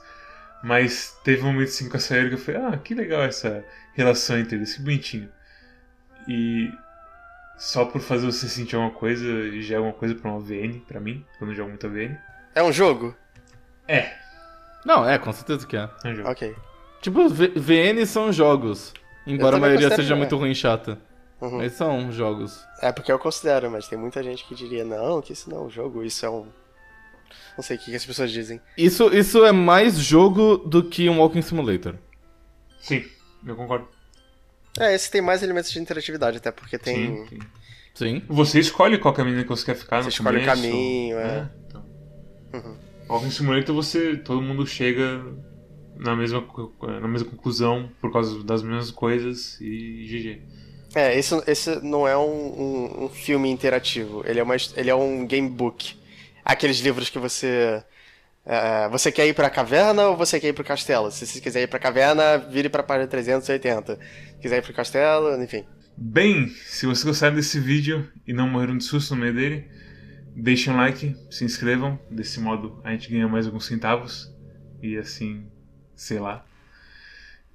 Mas 0.63 1.17
teve 1.23 1.43
um 1.43 1.53
momento 1.53 1.69
assim 1.69 1.87
com 1.89 1.97
a 1.97 1.99
Sayori 1.99 2.29
que 2.29 2.35
eu 2.35 2.39
falei, 2.39 2.61
ah, 2.61 2.77
que 2.77 2.95
legal 2.95 3.21
essa 3.21 3.63
relação 3.95 4.37
entre 4.37 4.55
eles, 4.57 4.75
que 4.75 4.81
bonitinho. 4.81 5.29
E 6.27 6.69
só 7.57 7.85
por 7.85 8.01
fazer 8.01 8.25
você 8.25 8.47
sentir 8.47 8.75
alguma 8.75 8.93
coisa, 8.93 9.25
já 9.61 9.75
é 9.75 9.77
alguma 9.77 9.93
coisa 9.93 10.13
pra 10.15 10.29
uma 10.31 10.39
VN, 10.39 10.79
pra 10.87 10.99
mim, 10.99 11.25
quando 11.37 11.51
eu 11.51 11.55
jogo 11.55 11.69
muita 11.69 11.87
VN. 11.87 12.17
é 12.53 12.61
um 12.63 12.71
jogo? 12.71 13.15
É, 13.87 14.13
Não, 14.85 15.07
é, 15.07 15.17
com 15.17 15.31
certeza 15.31 15.65
que 15.65 15.77
é. 15.77 15.89
é 16.03 16.07
um 16.09 16.15
jogo. 16.15 16.29
Ok. 16.29 16.55
Tipo, 17.01 17.29
V- 17.29 17.53
VN 17.55 18.05
são 18.05 18.31
jogos. 18.31 18.93
Embora 19.27 19.57
a 19.57 19.59
maioria 19.59 19.87
considero, 19.89 20.01
seja 20.03 20.13
é. 20.15 20.17
muito 20.17 20.35
ruim 20.37 20.51
e 20.51 20.55
chata. 20.55 20.99
Uhum. 21.41 21.57
Mas 21.57 21.73
são 21.73 22.11
jogos. 22.11 22.63
É 22.81 22.91
porque 22.91 23.11
eu 23.11 23.19
considero, 23.19 23.69
mas 23.69 23.87
tem 23.87 23.97
muita 23.97 24.23
gente 24.23 24.43
que 24.45 24.55
diria, 24.55 24.83
não, 24.85 25.21
que 25.21 25.33
isso 25.33 25.49
não 25.49 25.57
é 25.57 25.61
um 25.61 25.69
jogo, 25.69 26.03
isso 26.03 26.25
é 26.25 26.29
um. 26.29 26.47
Não 27.57 27.63
sei 27.63 27.75
o 27.77 27.79
que, 27.79 27.85
que 27.91 27.95
as 27.95 28.05
pessoas 28.05 28.31
dizem. 28.31 28.59
Isso, 28.77 29.13
isso 29.13 29.45
é 29.45 29.51
mais 29.51 29.95
jogo 29.97 30.57
do 30.57 30.83
que 30.83 31.09
um 31.09 31.19
Walking 31.19 31.41
Simulator. 31.41 31.95
Sim, 32.79 33.03
eu 33.45 33.55
concordo. 33.55 33.87
É, 34.79 34.93
esse 34.93 35.09
tem 35.09 35.21
mais 35.21 35.41
elementos 35.41 35.71
de 35.71 35.79
interatividade, 35.79 36.37
até 36.37 36.51
porque 36.51 36.77
tem. 36.77 36.95
Sim, 36.95 37.27
sim. 37.27 37.39
Sim. 37.93 38.21
Você 38.27 38.59
escolhe 38.59 38.97
qual 38.97 39.13
caminho 39.13 39.41
que 39.43 39.47
você 39.49 39.65
quer 39.65 39.75
ficar 39.75 39.97
Você 39.97 40.03
no 40.03 40.09
escolhe 40.09 40.37
o 40.37 40.39
começo. 40.41 40.61
caminho, 40.61 41.17
é. 41.17 41.49
então. 41.67 41.85
Uhum. 42.53 42.77
Walking 43.07 43.29
Simulator 43.31 43.73
você. 43.75 44.17
todo 44.17 44.41
mundo 44.41 44.65
chega 44.67 45.23
na 45.95 46.13
mesma, 46.15 46.45
na 47.01 47.07
mesma 47.07 47.29
conclusão 47.29 47.89
por 48.01 48.11
causa 48.11 48.43
das 48.43 48.61
mesmas 48.61 48.91
coisas 48.91 49.57
e 49.61 50.05
GG. 50.07 50.41
É, 50.93 51.17
esse, 51.17 51.35
esse 51.47 51.75
não 51.81 52.05
é 52.07 52.17
um, 52.17 52.23
um- 52.23 53.03
um 53.05 53.09
filme 53.09 53.49
interativo, 53.49 54.23
ele 54.25 54.39
é, 54.39 54.43
uma, 54.43 54.55
ele 54.75 54.89
é 54.89 54.95
um 54.95 55.25
gamebook. 55.27 55.95
Aqueles 56.43 56.79
livros 56.79 57.09
que 57.09 57.17
você. 57.19 57.83
É, 58.45 58.87
você 58.89 59.11
quer 59.11 59.27
ir 59.27 59.33
pra 59.33 59.49
caverna 59.49 60.09
ou 60.09 60.15
você 60.15 60.39
quer 60.39 60.49
ir 60.49 60.53
pro 60.53 60.63
castelo? 60.63 61.09
Se 61.09 61.25
você 61.25 61.41
quiser 61.41 61.63
ir 61.63 61.67
pra 61.67 61.79
caverna, 61.79 62.37
vire 62.37 62.69
pra 62.69 62.83
página 62.83 63.07
380. 63.07 63.95
Se 63.95 64.01
quiser 64.39 64.57
ir 64.59 64.61
pro 64.61 64.73
castelo, 64.73 65.41
enfim. 65.41 65.65
Bem, 65.97 66.49
se 66.49 66.85
vocês 66.85 67.03
gostaram 67.03 67.35
desse 67.35 67.59
vídeo 67.59 68.07
e 68.27 68.33
não 68.33 68.47
morreram 68.47 68.77
de 68.77 68.83
susto 68.83 69.15
no 69.15 69.21
meio 69.21 69.33
dele, 69.33 69.67
deixem 70.35 70.71
um 70.71 70.77
like, 70.77 71.15
se 71.31 71.43
inscrevam. 71.43 71.99
Desse 72.11 72.39
modo 72.39 72.79
a 72.83 72.91
gente 72.91 73.09
ganha 73.09 73.27
mais 73.27 73.47
alguns 73.47 73.65
centavos. 73.65 74.31
E 74.81 74.95
assim, 74.97 75.47
sei 75.95 76.19
lá. 76.19 76.45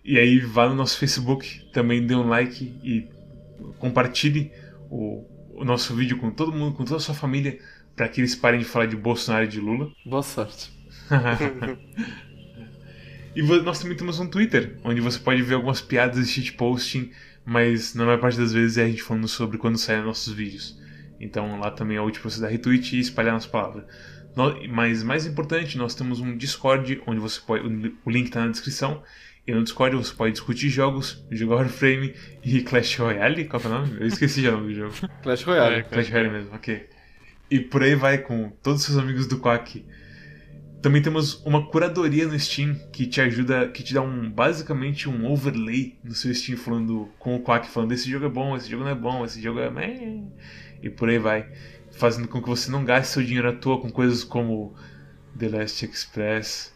E 0.04 0.18
aí 0.18 0.40
vá 0.40 0.68
no 0.68 0.74
nosso 0.74 0.98
Facebook, 0.98 1.70
também 1.72 2.04
dê 2.04 2.14
um 2.16 2.26
like 2.26 2.64
e 2.82 3.06
compartilhe 3.78 4.50
o, 4.90 5.24
o 5.54 5.64
nosso 5.64 5.94
vídeo 5.94 6.18
com 6.18 6.30
todo 6.30 6.52
mundo, 6.52 6.74
com 6.74 6.84
toda 6.84 6.96
a 6.96 7.00
sua 7.00 7.14
família, 7.14 7.60
para 7.94 8.08
que 8.08 8.20
eles 8.20 8.34
parem 8.34 8.60
de 8.60 8.66
falar 8.66 8.86
de 8.86 8.96
Bolsonaro 8.96 9.44
e 9.44 9.48
de 9.48 9.60
Lula. 9.60 9.92
Boa 10.04 10.22
sorte. 10.22 10.79
e 13.34 13.42
nós 13.42 13.80
também 13.80 13.96
temos 13.96 14.20
um 14.20 14.26
Twitter, 14.26 14.76
onde 14.84 15.00
você 15.00 15.18
pode 15.18 15.42
ver 15.42 15.54
algumas 15.54 15.80
piadas 15.80 16.26
de 16.26 16.32
shitposting, 16.32 17.10
mas 17.44 17.94
na 17.94 18.04
maior 18.04 18.20
parte 18.20 18.38
das 18.38 18.52
vezes 18.52 18.78
é 18.78 18.84
a 18.84 18.88
gente 18.88 19.02
falando 19.02 19.28
sobre 19.28 19.58
quando 19.58 19.78
saem 19.78 20.02
nossos 20.02 20.32
vídeos. 20.32 20.78
Então 21.20 21.58
lá 21.58 21.70
também 21.70 21.96
é 21.96 22.00
útil 22.00 22.22
você 22.22 22.40
dar 22.40 22.48
retweet 22.48 22.96
e 22.96 23.00
espalhar 23.00 23.34
nossa 23.34 23.48
palavra. 23.48 23.86
Mas 24.68 25.02
mais 25.02 25.26
importante, 25.26 25.76
nós 25.76 25.94
temos 25.94 26.20
um 26.20 26.36
Discord, 26.36 27.02
onde 27.06 27.20
você 27.20 27.40
pode. 27.40 27.66
O 28.04 28.10
link 28.10 28.30
tá 28.30 28.40
na 28.40 28.50
descrição. 28.50 29.02
E 29.46 29.52
no 29.52 29.64
Discord 29.64 29.96
você 29.96 30.14
pode 30.14 30.32
discutir 30.32 30.68
jogos, 30.68 31.24
jogar 31.30 31.56
Warframe 31.56 32.14
e 32.44 32.62
Clash 32.62 32.96
Royale. 32.96 33.46
Qual 33.46 33.60
é 33.60 33.66
o 33.66 33.68
nome? 33.68 33.96
Eu 33.98 34.06
esqueci 34.06 34.42
já 34.42 34.50
o 34.50 34.52
nome 34.52 34.68
do 34.68 34.74
jogo. 34.74 34.94
Clash 35.22 35.42
Royale. 35.42 35.76
É, 35.76 35.82
Clash 35.82 36.10
Royale 36.10 36.30
mesmo, 36.30 36.54
ok. 36.54 36.88
E 37.50 37.58
por 37.58 37.82
aí 37.82 37.94
vai 37.94 38.18
com 38.18 38.50
todos 38.62 38.80
os 38.80 38.86
seus 38.86 38.98
amigos 38.98 39.26
do 39.26 39.40
Quack. 39.40 39.84
Também 40.82 41.02
temos 41.02 41.44
uma 41.44 41.66
curadoria 41.66 42.26
no 42.26 42.38
Steam 42.38 42.74
que 42.90 43.06
te 43.06 43.20
ajuda, 43.20 43.68
que 43.68 43.82
te 43.82 43.92
dá 43.92 44.00
um 44.00 44.30
basicamente 44.30 45.08
um 45.08 45.30
overlay 45.30 45.98
no 46.02 46.14
seu 46.14 46.34
Steam 46.34 46.56
falando 46.56 47.08
com 47.18 47.36
o 47.36 47.40
Quack 47.40 47.68
falando 47.68 47.92
esse 47.92 48.10
jogo 48.10 48.24
é 48.24 48.28
bom, 48.28 48.56
esse 48.56 48.70
jogo 48.70 48.84
não 48.84 48.90
é 48.90 48.94
bom, 48.94 49.24
esse 49.24 49.42
jogo 49.42 49.60
é 49.60 49.70
meh", 49.70 50.22
e 50.82 50.88
por 50.88 51.10
aí 51.10 51.18
vai, 51.18 51.46
fazendo 51.92 52.28
com 52.28 52.40
que 52.40 52.48
você 52.48 52.70
não 52.70 52.84
gaste 52.84 53.12
seu 53.12 53.22
dinheiro 53.22 53.48
à 53.48 53.52
toa 53.52 53.80
com 53.80 53.90
coisas 53.90 54.24
como 54.24 54.74
The 55.38 55.48
Last 55.50 55.84
Express. 55.84 56.74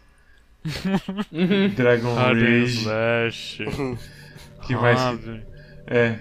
Dragon 1.75 2.15
Rage, 2.15 2.65
Slash. 2.65 3.65
que 4.67 4.75
mais? 4.75 5.01
É, 5.87 6.19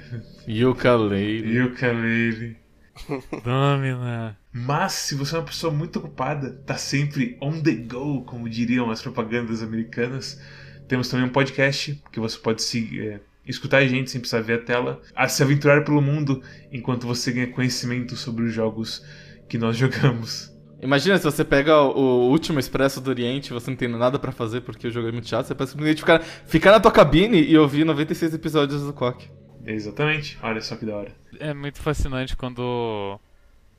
Yooka-Laylee. 0.48 1.58
Yooka-Laylee. 1.58 2.63
Domina. 3.44 4.38
Mas, 4.52 4.94
se 4.94 5.16
você 5.16 5.36
é 5.36 5.40
uma 5.40 5.46
pessoa 5.46 5.74
muito 5.74 6.00
ocupada, 6.00 6.52
tá 6.66 6.78
sempre 6.78 7.38
on 7.42 7.62
the 7.62 7.74
go, 7.74 8.24
como 8.24 8.50
diriam 8.50 8.90
as 8.92 9.02
propagandas 9.02 9.64
americanas, 9.64 10.40
temos 10.88 11.10
também 11.10 11.26
um 11.26 11.30
podcast 11.30 12.02
que 12.12 12.20
você 12.20 12.38
pode 12.38 12.62
se, 12.62 13.00
é, 13.00 13.20
escutar 13.46 13.78
a 13.78 13.88
gente 13.88 14.12
sem 14.12 14.22
precisar 14.22 14.42
ver 14.42 14.60
a 14.60 14.64
tela, 14.64 15.02
a 15.16 15.28
se 15.28 15.42
aventurar 15.42 15.84
pelo 15.84 16.02
mundo 16.02 16.42
enquanto 16.72 17.08
você 17.08 17.32
ganha 17.32 17.48
conhecimento 17.48 18.16
sobre 18.16 18.46
os 18.46 18.54
jogos 18.54 19.04
que 19.50 19.58
nós 19.58 19.76
jogamos. 19.78 20.52
Imagina 20.82 21.18
se 21.18 21.24
você 21.24 21.46
pega 21.46 21.82
o 21.82 22.30
último 22.30 22.60
Expresso 22.60 23.00
do 23.00 23.10
Oriente 23.10 23.48
e 23.48 23.54
você 23.54 23.70
não 23.70 23.78
tem 23.78 23.88
nada 23.88 24.20
pra 24.20 24.34
fazer 24.34 24.62
porque 24.62 24.88
o 24.88 24.92
jogo 24.92 25.08
é 25.08 25.12
muito 25.14 25.30
chato, 25.30 25.48
você 25.48 25.56
pode 25.56 25.70
simplesmente 25.70 26.02
ficar, 26.02 26.20
ficar 26.20 26.72
na 26.72 26.80
tua 26.80 26.92
cabine 26.92 27.42
e 27.42 27.58
ouvir 27.58 27.86
96 27.86 28.34
episódios 28.34 28.82
do 28.82 28.92
Quack. 28.92 29.30
Exatamente, 29.66 30.38
olha 30.44 30.60
só 30.60 30.76
que 30.76 30.86
da 30.86 30.98
hora. 30.98 31.23
É 31.40 31.54
muito 31.54 31.80
fascinante 31.82 32.36
quando, 32.36 33.20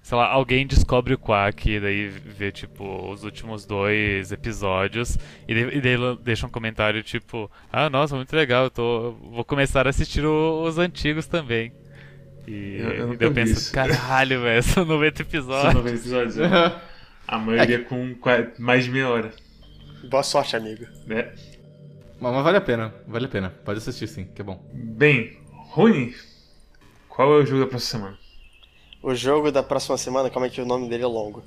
sei 0.02 0.16
lá, 0.16 0.26
alguém 0.28 0.66
descobre 0.66 1.14
o 1.14 1.18
Quack 1.18 1.70
e 1.70 1.80
daí 1.80 2.08
vê, 2.08 2.50
tipo, 2.52 3.10
os 3.10 3.24
últimos 3.24 3.64
dois 3.66 4.32
episódios 4.32 5.18
e, 5.48 5.54
de- 5.54 5.76
e 5.76 5.80
daí 5.80 5.96
deixa 6.22 6.46
um 6.46 6.50
comentário 6.50 7.02
tipo, 7.02 7.50
ah, 7.72 7.88
nossa, 7.90 8.16
muito 8.16 8.34
legal, 8.34 8.64
eu 8.64 8.70
tô, 8.70 9.12
vou 9.30 9.44
começar 9.44 9.86
a 9.86 9.90
assistir 9.90 10.24
o- 10.24 10.62
os 10.62 10.78
antigos 10.78 11.26
também. 11.26 11.72
E, 12.46 12.76
Eu- 12.78 12.90
eu 12.90 13.12
e 13.14 13.16
eu 13.20 13.32
penso, 13.32 13.52
isso. 13.52 13.72
caralho, 13.72 14.42
velho, 14.42 14.62
são 14.64 14.84
90 14.84 15.16
São 15.22 15.26
episódios. 15.26 15.74
90 15.74 15.96
episódios, 15.96 16.36
né? 16.36 16.48
A 17.26 17.38
maioria 17.38 17.82
com 17.84 18.14
qua- 18.16 18.48
mais 18.58 18.84
de 18.84 18.90
meia 18.90 19.08
hora. 19.08 19.32
Boa 20.10 20.22
sorte, 20.22 20.54
amigo. 20.56 20.84
Né? 21.06 21.32
Mas, 22.20 22.32
mas 22.34 22.44
vale 22.44 22.58
a 22.58 22.60
pena, 22.60 22.94
vale 23.08 23.24
a 23.24 23.28
pena. 23.28 23.48
Pode 23.64 23.78
assistir 23.78 24.06
sim, 24.06 24.26
que 24.26 24.42
é 24.42 24.44
bom. 24.44 24.62
Bem, 24.74 25.38
Rony, 25.70 26.14
qual 27.14 27.32
é 27.38 27.42
o 27.42 27.46
jogo 27.46 27.60
da 27.60 27.66
próxima 27.68 27.98
semana? 28.00 28.18
O 29.02 29.14
jogo 29.14 29.52
da 29.52 29.62
próxima 29.62 29.98
semana, 29.98 30.30
como 30.30 30.46
é 30.46 30.48
que 30.50 30.60
o 30.60 30.66
nome 30.66 30.88
dele 30.88 31.02
é 31.04 31.06
longo? 31.06 31.42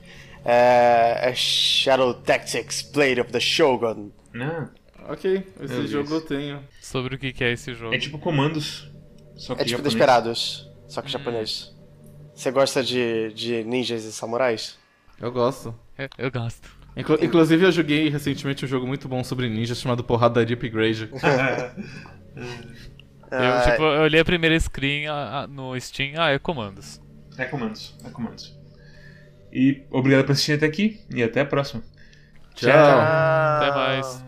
É, 0.45 1.29
é 1.29 1.33
Shadow 1.35 2.13
Tactics 2.13 2.83
Blade 2.93 3.19
of 3.21 3.31
the 3.31 3.39
Shogun. 3.39 4.11
Não. 4.33 4.69
Ok, 5.09 5.43
esse 5.61 5.73
Meu 5.73 5.87
jogo 5.87 6.09
Deus. 6.09 6.21
eu 6.21 6.27
tenho. 6.27 6.59
Sobre 6.81 7.15
o 7.15 7.17
que, 7.17 7.33
é 7.43 7.51
esse 7.53 7.73
jogo. 7.73 7.93
É 7.95 7.97
tipo 7.97 8.19
comandos. 8.19 8.89
Só 9.35 9.55
que 9.55 9.61
É 9.61 9.65
tipo 9.65 9.77
japonês. 9.77 9.93
Desperados, 9.93 10.69
só 10.87 11.01
que 11.01 11.09
japonês. 11.09 11.73
Você 12.35 12.51
gosta 12.51 12.83
de, 12.83 13.33
de 13.33 13.63
ninjas 13.63 14.03
e 14.03 14.11
samurais? 14.11 14.77
Eu 15.19 15.31
gosto. 15.31 15.73
É, 15.97 16.07
Eu 16.17 16.29
gosto. 16.29 16.69
Inclu- 16.95 17.17
inclusive, 17.23 17.65
eu 17.65 17.71
joguei 17.71 18.09
recentemente 18.09 18.65
um 18.65 18.67
jogo 18.67 18.85
muito 18.85 19.07
bom 19.07 19.23
sobre 19.23 19.47
ninja 19.49 19.73
chamado 19.75 20.03
Porradaria 20.03 20.55
Upgrade. 20.55 21.09
Eu, 23.31 23.37
Ah, 23.39 23.61
tipo, 23.61 23.83
eu 23.83 24.01
olhei 24.03 24.19
a 24.19 24.25
primeira 24.25 24.59
screen 24.59 25.07
ah, 25.07 25.41
ah, 25.43 25.47
no 25.47 25.79
Steam, 25.79 26.13
ah, 26.17 26.29
é 26.31 26.39
comandos. 26.39 27.01
É 27.37 27.45
comandos. 27.45 27.95
É 28.03 28.09
comandos. 28.09 28.57
E 29.51 29.83
obrigado 29.91 30.25
por 30.25 30.31
assistir 30.33 30.53
até 30.53 30.65
aqui. 30.65 31.01
E 31.09 31.21
até 31.23 31.41
a 31.41 31.45
próxima. 31.45 31.83
Tchau. 32.55 32.71
Até 32.71 33.71
mais. 33.71 34.26